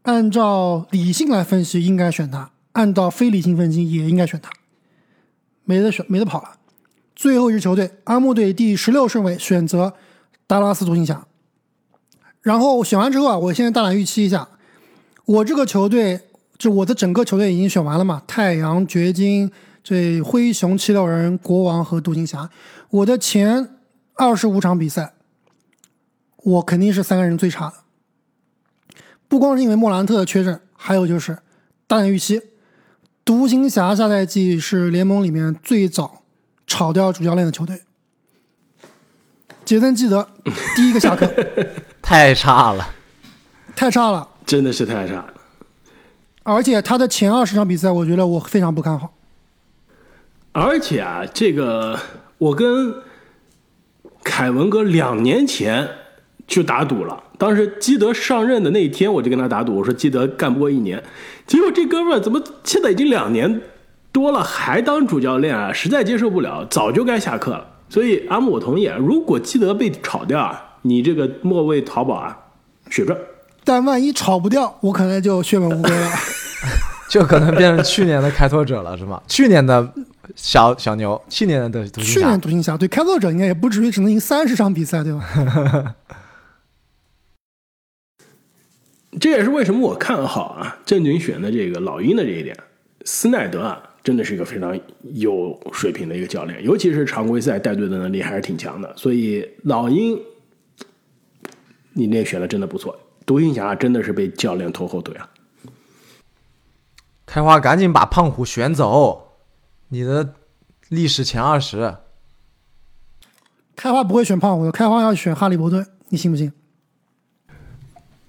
[0.02, 4.50] 按照理性来分析，应该选他；按照非理性分析，也应该选他。
[5.64, 6.58] 没得选，没得跑了。
[7.16, 9.94] 最后一支球队，阿木队第十六顺位选择
[10.46, 11.26] 达拉斯独行侠。
[12.42, 14.46] 然后选完之后啊，我现在大胆预期一下，
[15.26, 16.20] 我这个球队
[16.58, 19.50] 就我的整个球队已经选完了嘛，太阳、掘金、
[19.82, 22.50] 这灰熊、七六人、国王和独行侠。
[22.90, 23.76] 我的前
[24.14, 25.14] 二十五场比赛，
[26.36, 27.74] 我肯定是三个人最差的。
[29.26, 31.38] 不光是因为莫兰特的缺阵，还有就是
[31.86, 32.40] 大胆预期，
[33.24, 36.22] 独行侠下赛季是联盟里面最早
[36.66, 37.82] 炒掉主教练的球队。
[39.64, 40.28] 杰森基德
[40.76, 41.26] 第一个下课，
[42.02, 42.86] 太差了，
[43.74, 45.34] 太差了，真的是太差了。
[46.42, 49.14] 而且他的前二十场比赛，我觉得我非常不看好。
[50.52, 51.98] 而且啊，这个
[52.38, 52.94] 我跟
[54.22, 55.88] 凯文哥两年前
[56.46, 61.02] 就打赌了，当时基德上任的那一天，我就跟他打赌，我说基德干不过一年。
[61.46, 63.62] 结果这哥们儿怎么现在已经两年
[64.12, 65.72] 多了，还当主教练啊？
[65.72, 67.66] 实在接受不了，早就该下课了。
[67.88, 72.38] 所以阿木，我同意，啊，如果基德被炒掉啊，你这个末位淘宝啊，
[72.90, 73.18] 血赚。
[73.64, 76.10] 但万一炒不掉，我可能就血本无归了，
[77.08, 79.22] 就可能变成去年的开拓者了，是吗？
[79.26, 79.92] 去年的
[80.36, 85.96] 小小牛，去年的独行侠，去年独行侠对开拓者应该也不至于只能赢三十场比赛，对吧？
[89.18, 92.56] 这也是为什么我看好啊郑钧选的这个老鹰的这一点，
[93.04, 93.82] 斯奈德啊。
[94.04, 94.78] 真的是一个非常
[95.14, 98.94] 有水平的一个教练，尤其是常规赛带队的能力还是挺强的。
[98.98, 100.20] 所以老鹰，
[101.94, 102.94] 你那选的真的不错。
[103.26, 105.30] 独行侠真的是被教练拖后腿啊！
[107.26, 109.38] 开花赶紧把胖虎选走，
[109.88, 110.34] 你的
[110.88, 111.96] 历史前二十。
[113.74, 116.52] 开花不会选胖虎的，开花要选哈利波顿，你信不信？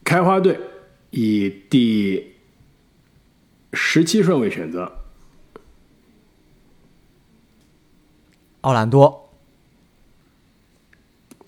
[0.03, 0.59] 开花队
[1.11, 2.35] 以第
[3.73, 4.91] 十七顺位选择。
[8.61, 9.31] 奥兰多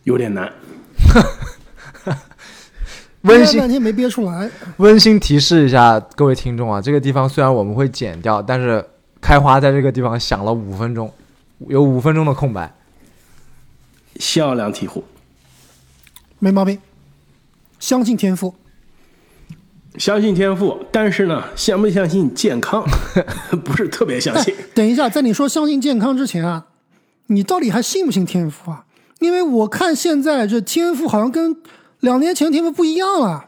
[0.03, 0.53] 有点难，
[3.27, 4.49] 温馨半天没憋出来。
[4.77, 8.83] 温馨提示一下各位听众啊，这个地方虽然我们会剪掉，但是
[9.21, 11.11] 开花在这个地方想了五分钟，
[11.67, 12.73] 有五分钟的空白。
[14.19, 15.03] 笑量醍醐，
[16.39, 16.79] 没毛病，
[17.79, 18.55] 相信天赋，
[19.97, 22.83] 相信天赋，但是呢，相不相信健康，
[23.63, 24.55] 不是特别相信。
[24.73, 26.67] 等一下，在你说相信健康之前啊。
[27.29, 28.85] 你到底还信不信天赋啊？
[29.19, 31.57] 因为我看现在这天赋好像跟
[31.99, 33.45] 两年前天赋不一样了。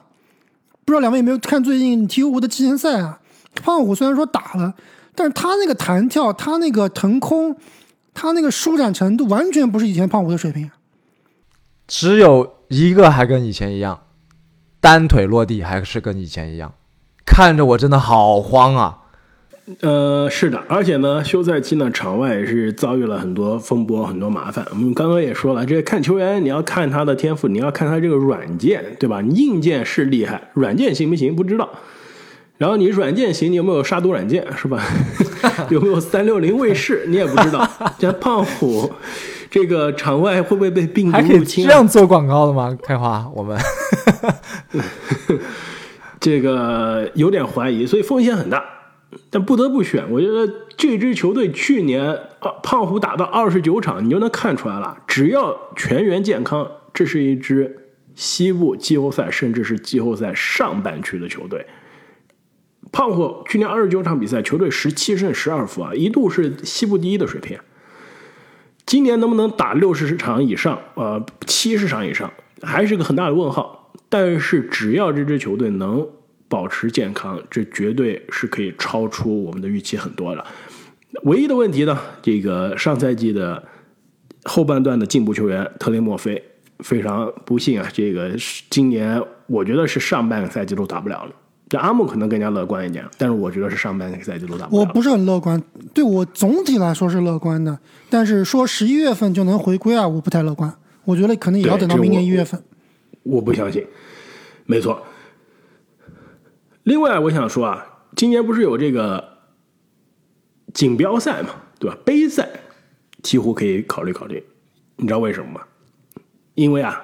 [0.86, 3.20] 不知道两位有没有看最近鹈鹕的季前赛啊？
[3.62, 4.74] 胖虎虽然说打了，
[5.14, 7.56] 但是他那个弹跳，他那个腾空，
[8.14, 10.72] 他那个舒展程度，完全不是以前胖虎的水平。
[11.88, 14.00] 只有一个还跟以前一样，
[14.80, 16.74] 单腿落地还是跟以前一样，
[17.26, 18.99] 看着我真的好慌啊！
[19.82, 24.66] 呃，是的，而且呢，休赛期呢，场外也是遭遇了很多风波，很多麻烦。
[24.72, 29.22] 我们刚刚也说了，这个看球员，你要看他的天赋，你要看他这个软件，对吧？
[29.22, 31.70] 硬件是厉害，软件行不行不知道。
[32.58, 34.84] 然后你软件行，你有没有杀毒软件，是吧？
[35.70, 37.66] 有没有三六零卫士，你也不知道。
[38.00, 38.92] 像胖虎，
[39.52, 41.66] 这个场外会不会被病毒入侵？
[41.66, 42.76] 这样做广告的吗？
[42.82, 43.58] 开花，我们
[46.20, 48.79] 这个有点怀疑，所以风险很大。
[49.30, 50.48] 但不得不选，我觉得
[50.78, 52.18] 这支球队去年
[52.62, 54.98] 胖虎打到二十九场，你就能看出来了。
[55.08, 61.66] 只要全员健康，这是一支西部季后赛甚至是季后赛上半区的球队。
[62.92, 67.60] 胖虎去年二十九场比赛，球队十七胜十二负啊，一度是西部第一的水平。
[68.86, 72.32] 今年能不能打六十场以上，呃，七十场以上，
[72.62, 73.92] 还是个很大的问号。
[74.08, 76.08] 但是只要这支球队能
[76.50, 80.44] 保持健康，这绝对是可以超出我们的预期很多的。
[81.24, 83.64] 唯一的问题呢，这个上赛季的
[84.44, 86.44] 后半段的进步球员特雷莫菲
[86.80, 88.32] 非常不幸啊，这个
[88.70, 91.32] 今年我觉得是上半个赛季都打不了了。
[91.68, 94.82] 这阿木可能更加乐观一点，但是我觉得是上半个赛季都打不了。
[94.82, 95.62] 我不是很乐观，
[95.94, 97.78] 对我总体来说是乐观的，
[98.10, 100.74] 但是说十一月份就能回归啊，我不太乐观。
[101.06, 102.60] 我觉得可能也要等到明年一月份。
[103.22, 103.86] 我不相信，
[104.66, 105.00] 没错。
[106.84, 109.38] 另外，我想说啊，今年不是有这个
[110.74, 111.50] 锦标赛嘛，
[111.80, 111.98] 对吧？
[112.06, 112.50] 杯赛，
[113.22, 114.44] 鹈鹕可以考虑考虑。
[114.96, 115.62] 你知道为什么吗？
[116.56, 117.02] 因为啊，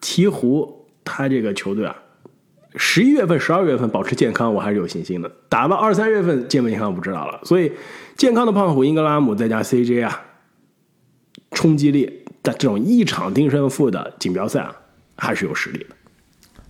[0.00, 0.72] 鹈鹕
[1.04, 1.96] 他这个球队啊。
[2.76, 5.30] 十一月份、十二月份保持健康，我还是有信心的。
[5.48, 7.40] 打到二三月份健不健康不知道了。
[7.42, 7.72] 所以，
[8.16, 10.22] 健康的胖虎英格拉姆再加 CJ 啊，
[11.52, 12.04] 冲击力
[12.42, 14.76] 的这种一场定胜负的锦标赛啊，
[15.16, 15.96] 还是有实力的。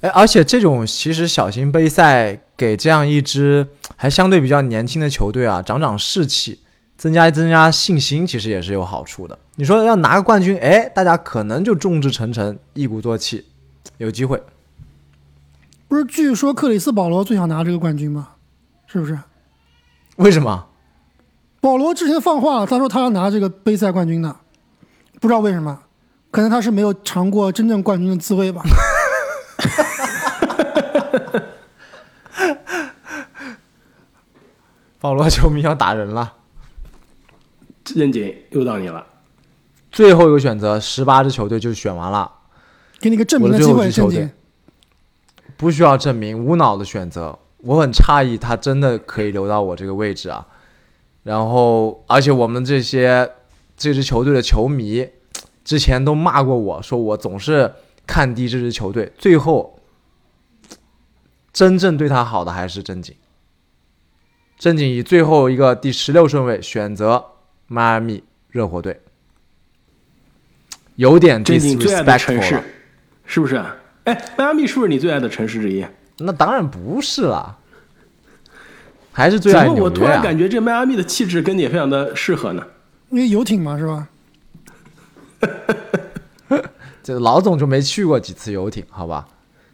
[0.00, 6.60] 哎，而且这种其实小型杯赛给这样一支还相对比较年轻的球队啊，长长士气，
[6.96, 9.36] 增加增加信心，其实也是有好处的。
[9.56, 13.44] 你说要拿个冠军，哎，大家可能就众志成城，一鼓作气，
[13.96, 14.40] 有机会。
[15.88, 18.28] 不是，据说克里斯保罗最想拿这个冠军吗？
[18.86, 19.18] 是不是？
[20.16, 20.66] 为什么？
[21.60, 24.36] 保罗之前放话了，他说他要拿这个杯赛冠军的，
[25.20, 25.80] 不知道为什么，
[26.30, 28.62] 可能他是没有尝过真正冠军的滋味吧。
[35.00, 36.34] 保罗球迷要打人了。
[37.94, 39.06] 任姐又到你了，
[39.90, 42.30] 最后一个选择，十八支球队就选完了，
[43.00, 44.30] 给你个证明的机会，任景。
[45.56, 47.38] 不需要证明，无脑的选择。
[47.58, 50.46] 我很诧异，他真的可以留到我这个位置啊。
[51.22, 53.30] 然后，而且我们这些
[53.76, 55.08] 这支球队的球迷
[55.64, 57.72] 之前都骂过我说我总是
[58.08, 59.12] 看低这支球队。
[59.18, 59.78] 最后，
[61.52, 63.14] 真正对他好的还是正经。
[64.58, 67.24] 正经以最后一个第十六顺位选择
[67.68, 69.00] 迈阿密热火队，
[70.96, 72.40] 有点 disrespect
[73.24, 73.62] 是不是？
[74.04, 75.86] 哎，迈阿密是不是你最爱的城市之一？
[76.18, 77.58] 那当然不是了，
[79.12, 79.80] 还是最爱纽约。
[79.82, 82.66] 我突然感觉这迈阿密的气质跟你也非常的适合呢。
[83.10, 84.08] 因为游艇嘛，是吧？
[87.08, 89.26] 这老总就没去过几次游艇，好吧？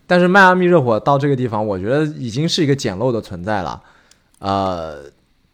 [0.07, 3.83] 但是迈阿密热火到这个地方，我觉得已经是一个简陋的存在了。
[4.39, 5.03] 呃，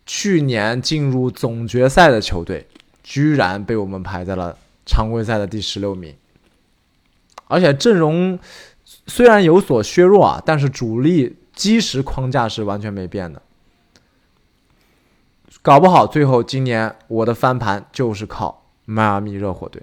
[0.05, 2.69] 去年进入总决赛的球队，
[3.03, 6.15] 居然被我们排在了常规赛的第十六名，
[7.47, 8.39] 而且阵容。
[9.07, 13.41] 虽然有所削弱啊，但是主力基石框架是完全没变的。
[15.63, 19.83] 搞不好最后今年我的翻盘就是靠迈阿密热火队。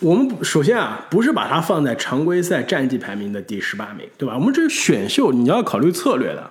[0.00, 4.34] 我们首先啊，不是把它放在常规赛战绩排名的第十八名，对吧？
[4.36, 6.50] 我们这是选秀，你要考虑策略的，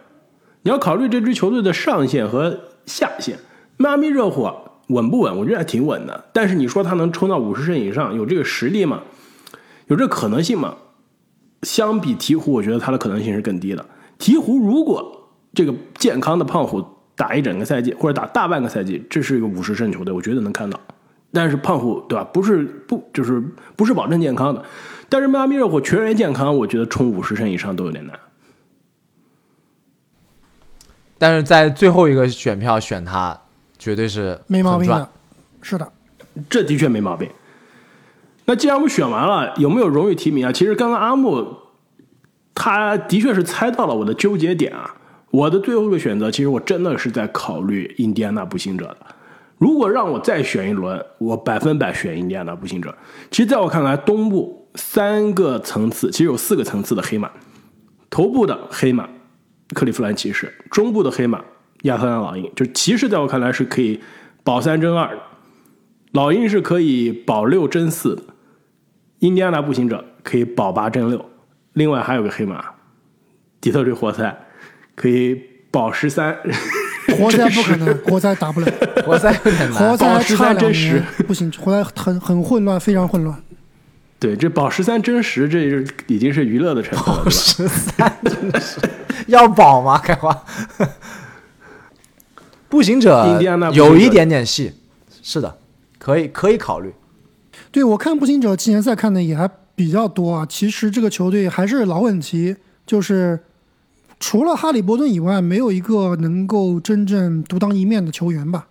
[0.63, 3.37] 你要考虑这支球队的上限和下限。
[3.77, 5.37] 迈阿密热火稳不稳？
[5.37, 6.25] 我觉得还挺稳的。
[6.33, 9.01] 但是你说他能冲到五十胜以上，有这个实力吗？
[9.87, 10.75] 有这可能性吗？
[11.61, 13.85] 相比鹈鹕，我觉得它的可能性是更低的。
[14.17, 16.83] 鹈鹕如果这个健康的胖虎
[17.15, 20.79] 打一整个赛季，或者打大半个赛季，这是一个五十胜球队，我觉得能看到。
[21.31, 22.23] 但是胖虎对吧？
[22.33, 23.43] 不是不就是
[23.75, 24.63] 不是保证健康的。
[25.09, 28.19] 但是迈阿密热火全员健康，我觉得冲五十胜以上都有点难。
[31.17, 33.39] 但是在最后一个选票选他，
[33.77, 35.09] 绝对是没毛病的。
[35.61, 35.91] 是的，
[36.49, 37.29] 这的确没毛病。
[38.45, 40.51] 那既然我们选完了，有没有荣誉提名啊？
[40.51, 41.57] 其实刚刚阿木，
[42.53, 44.95] 他的确是猜到了我的纠结点啊。
[45.31, 49.14] 我的最后一个选择，其实我真的是在考虑印第安纳步行者的。
[49.57, 52.93] 如果让我再选一轮，我百分百选印第安纳步行者。
[53.31, 57.31] 其实，在我看来，东部三个层次，其实有四个层次的黑马：
[58.09, 59.07] 头部的黑马
[59.73, 61.41] 克利夫兰骑士，中部的黑马
[61.83, 62.51] 亚特兰老鹰。
[62.55, 64.01] 就骑士，在我看来是可以
[64.43, 65.17] 保三争二，
[66.11, 68.27] 老鹰是可以保六争四。
[69.19, 71.25] 印第安纳步行者可以保八争六，
[71.71, 72.61] 另外还有个黑马，
[73.61, 74.45] 底特律活塞
[74.95, 75.41] 可以
[75.71, 76.37] 保十三。
[77.17, 78.71] 活塞不可能，活塞打不了，
[79.05, 79.91] 活塞有点难。
[79.91, 83.41] 活塞十三真实不行，活塞很很混乱，非常混乱。
[84.17, 87.23] 对，这保十三真实，这是已经是娱乐的成分了。
[87.23, 88.51] 保十三真
[89.27, 89.97] 要保吗？
[89.99, 90.43] 开花。
[92.67, 93.39] 步行者
[93.73, 94.73] 有一点点戏，
[95.21, 95.57] 是的，
[95.99, 96.93] 可以可以考虑。
[97.71, 100.45] 对，我看步行者季前赛看的也还比较多啊。
[100.49, 103.39] 其实这个球队还是老问题，就是
[104.19, 108.67] 除了哈利伯顿以外，没有一个能够真正独当一面的球员吧。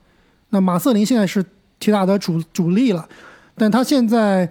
[0.51, 1.45] 那马瑟林现在是
[1.79, 3.09] 铁打的主主力了，
[3.55, 4.51] 但他现在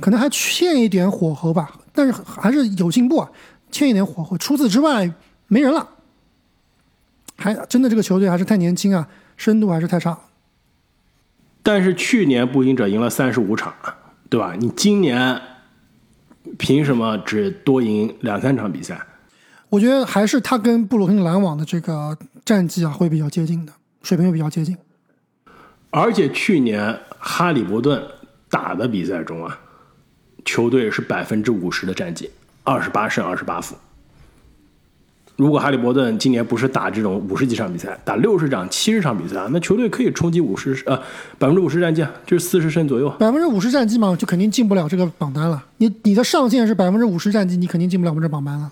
[0.00, 3.30] 可能还欠一点火候吧，但是还是有进步啊，
[3.70, 4.36] 欠一点火候。
[4.36, 5.12] 除此之外，
[5.48, 5.88] 没人了。
[7.36, 10.16] 还真的这个球队还是太年轻啊，深度还是太差。
[11.62, 13.72] 但是去年步行者赢了三十五场，
[14.28, 14.54] 对吧？
[14.58, 15.40] 你今年
[16.58, 19.00] 凭什么只多赢两三场比赛？
[19.74, 23.72] 我觉得还是他跟布鲁克林篮网的这个战绩啊会比较接近的，
[24.04, 24.76] 水平会比较接近。
[25.90, 28.00] 而且去年哈利伯顿
[28.48, 29.58] 打的比赛中啊，
[30.44, 32.30] 球队是百分之五十的战绩，
[32.62, 33.74] 二十八胜二十八负。
[35.34, 40.96] 如果哈利伯顿今年不是打这种五十几场比赛，打六十场、七十场比赛，那球队可以冲击五十呃
[41.36, 43.10] 百分之五十战绩，就是四十胜左右。
[43.18, 45.64] 百分之五十战绩嘛，就肯定进不了这个榜单了。
[45.78, 48.70] 你你的上限是百分之五十战绩，你肯定进不了我们这榜单了。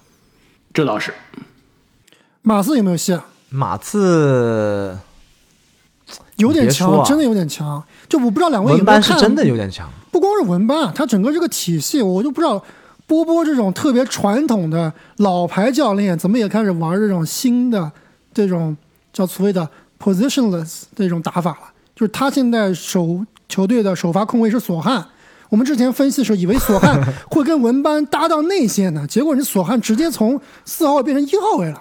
[0.72, 1.12] 这倒是。
[2.42, 3.18] 马刺有没有戏？
[3.50, 4.98] 马刺
[6.36, 7.82] 有点强，啊、真的有点强。
[8.08, 12.62] 就我不知道两位文班是真的有点强，不光是文班，他整个这个体系，我就不知道。
[13.04, 17.90] 波波这种特别传统的老牌教练，怎么也开始玩这种新的
[18.32, 18.74] 这种
[19.12, 19.68] 叫所谓的
[19.98, 21.72] positionless 这种打法了？
[21.94, 23.20] 就是他现在首
[23.50, 25.06] 球队的首发控卫是索汉，
[25.52, 26.98] 我们之前分析的时候以为索汉
[27.28, 31.78] 会跟文班搭档内线呢，结果人索汉直接从四号位变成一号位了，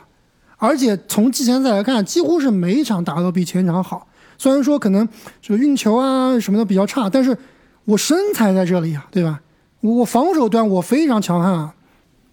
[0.58, 4.06] 而且从季前赛来看，几乎是每一场打都比前场好。
[4.38, 5.08] 虽然说可能
[5.42, 7.38] 这个运球啊什么的比较差，但是
[7.86, 9.40] 我身材在这里啊，对吧？
[9.80, 11.74] 我防守端我非常强悍啊，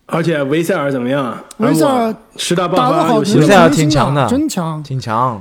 [0.07, 1.39] 而且维塞尔怎么样？
[1.59, 5.41] 维塞尔十大爆发有维塞尔挺强的，真强，挺强。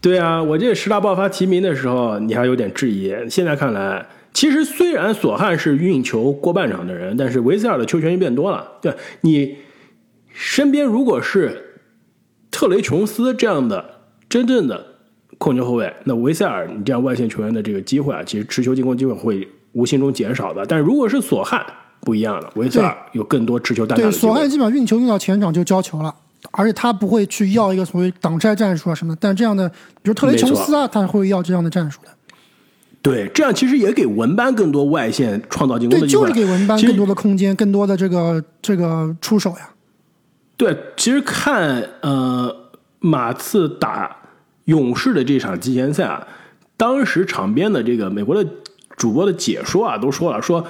[0.00, 3.14] 对啊，我这十大爆发提名的时候，你还有点质疑。
[3.28, 4.04] 现在看来，
[4.34, 8.72] 其实虽然索汉是运球过半场的人，但是维塞尔的球权就变多了。
[8.82, 9.56] 对你
[10.28, 11.80] 身边如果是
[12.50, 14.84] 特雷琼斯这样的真正的
[15.38, 19.48] 控球后卫，那维塞尔你这样外线球员的这个机会啊，其实持球进攻机会会。
[19.76, 21.60] 无形中减少的，但如果是索汉
[21.98, 26.14] 不一样了，维塞尔有更多持球弹对，索汉基本上运球运到前场就交球了，
[26.52, 29.18] 而且他不会去要一个所谓挡拆战术啊什么的。
[29.20, 32.08] 但这样的，比如特雷琼斯啊，他会要这样的战术的。
[33.04, 39.70] 对，这样其实也给文班更多外线创造进攻的机会，就是给文班更多的空间，更多的这个这个出手呀。
[40.56, 42.52] 对，其实看呃
[42.98, 44.16] 马刺打
[44.64, 46.26] 勇士的这场季前赛啊，
[46.76, 48.50] 当时场边的这个美国的。
[48.96, 50.64] 主播的解说啊，都说了，说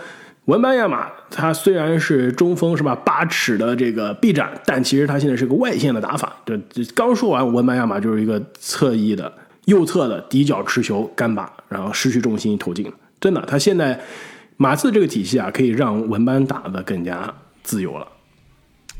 [0.47, 6.35] 文班亚马他虽然是中锋是吧，八尺的这个臂展，但其实他现在是个外线的打法。
[6.43, 6.59] 对，
[6.95, 9.31] 刚说完文班亚马就是一个侧翼的
[9.67, 12.91] 右侧的底角持球干拔，然后失去重心投进。
[13.21, 14.01] 真的，他现在
[14.57, 18.07] 马刺这个体系啊，可以让文班打得更加自由了。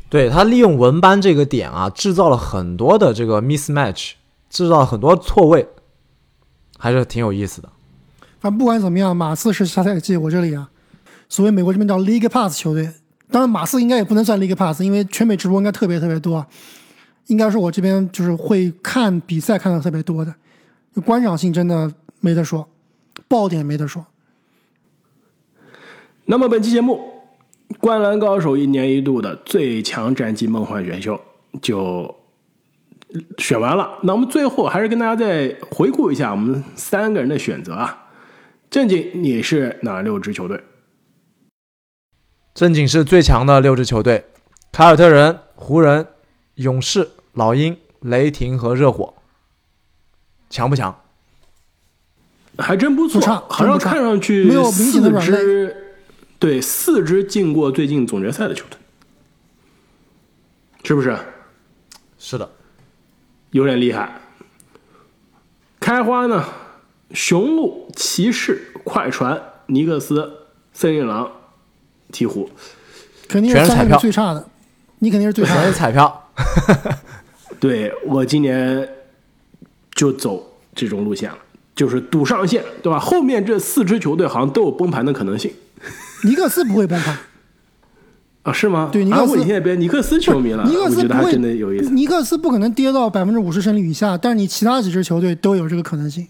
[0.09, 4.11] 对他利用文班这个点啊，制造了很多的这个 mismatch，
[4.49, 5.67] 制造了很多错位，
[6.77, 7.69] 还是挺有意思的。
[8.41, 10.69] 但不管怎么样，马刺是下赛季我这里啊，
[11.29, 12.91] 所谓美国这边叫 League Pass 球队。
[13.31, 16.45] 当然，马刺应该也不能算 League Pass，因为全美直播应该特别特别多。
[17.27, 20.33] 应该是我这边就是会看比赛看的特别多的，
[21.03, 21.91] 观赏性真的
[22.25, 22.67] 没得说，
[23.27, 24.07] 爆点没得说。
[26.25, 27.21] 那么本期节目
[27.79, 31.21] 《灌篮高手》一年一度的最强战绩梦幻选秀
[31.61, 32.15] 就
[33.37, 33.99] 选完了。
[34.01, 38.07] 那我们最后还是跟大家再回顾一下我们三个人的选择啊。
[38.71, 40.63] 正经，你是哪六支球队？
[42.55, 44.25] 正经是最强的六支球队：
[44.71, 46.07] 凯尔特人、湖人、
[46.55, 49.13] 勇士、老鹰、雷霆和热火。
[50.49, 51.03] 强不强？
[52.57, 55.95] 还真不错，好像看上去没有明显的支，
[56.39, 58.77] 对，四支进过最近总决赛的球队，
[60.83, 61.17] 是不是？
[62.17, 62.49] 是的，
[63.51, 64.19] 有点厉害。
[65.79, 66.43] 开花呢？
[67.11, 71.31] 雄鹿、骑士、快船、尼克斯、森林狼、
[72.11, 72.49] 鹈鹕，
[73.27, 74.49] 肯定是彩票最差的。
[74.99, 76.29] 你肯定是最差的彩票。
[77.59, 78.89] 对我今年
[79.93, 81.37] 就走这种路线了，
[81.75, 82.97] 就是赌上限，对吧？
[82.97, 85.51] 后面这四支球队好像都有崩盘的可能性。
[86.23, 87.17] 尼克斯不会崩盘
[88.43, 88.53] 啊？
[88.53, 88.89] 是吗？
[88.91, 89.37] 对，尼克斯
[89.75, 90.63] 尼克斯球迷了。
[90.63, 91.89] 尼克斯不会，真的有意思。
[91.89, 96.25] 尼克斯不可能跌到百分之五十胜率以下，但是你其他几支球队都有这个可能性。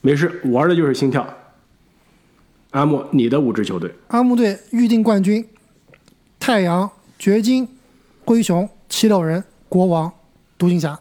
[0.00, 1.26] 没事，玩的就是心跳。
[2.70, 3.92] 阿木，你的五支球队？
[4.08, 5.44] 阿木队预定冠军：
[6.38, 6.88] 太阳、
[7.18, 7.66] 掘金、
[8.24, 10.12] 灰熊、七六人、国王、
[10.56, 11.00] 独行侠。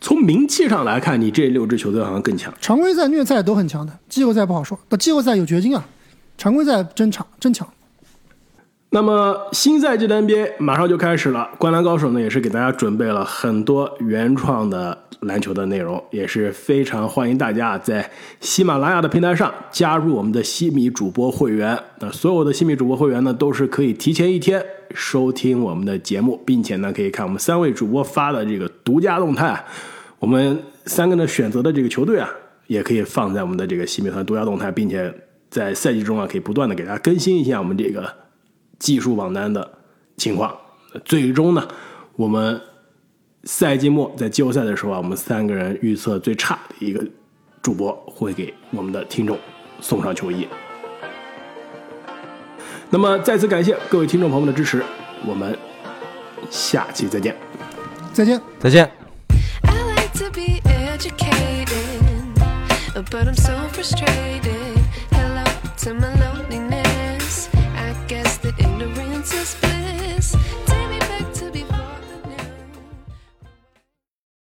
[0.00, 2.52] 从名气上来看，你这六支球队好像更强。
[2.60, 4.78] 常规赛、虐赛都很强的，季后赛不好说。
[4.88, 5.84] 那季后赛有掘金啊，
[6.38, 7.68] 常规赛真强，真强。
[8.92, 18.10] 那么新赛季的 NBA 马上就开始了，灌篮高手呢也是给大家准备了很多原创的篮球的内容，也是非常欢迎大家在
[18.40, 21.78] 喜马拉雅的平台上加入我们的西米主播会员。
[22.00, 24.60] 那所有的西米主播会员呢，都是可以提前一天
[24.94, 29.64] 收听我们的节目，并且呢可以看我们三位主播发的这个独家动态。
[30.18, 32.28] 我们三个呢选择的这个球队啊，
[32.66, 35.12] 也可以放在我们的这个西米团独家动态，并且
[35.48, 38.12] 在赛季中啊可以不断的给大家更新一下我们这个。
[38.80, 39.72] 技术榜单的
[40.16, 40.56] 情况，
[41.04, 41.68] 最终呢，
[42.16, 42.58] 我们
[43.44, 47.06] 赛季末在季后赛的时候啊，我们三个人预测最差的一个
[47.60, 49.38] 主播会给我们的听众
[49.82, 50.48] 送上球衣。
[52.90, 54.84] 那么再次感谢各位听众朋友们的支持，
[55.24, 55.56] 我们
[56.50, 57.36] 下期再见，
[58.12, 58.90] 再见，再见。
[63.00, 63.94] ignorance is
[65.82, 66.09] bliss.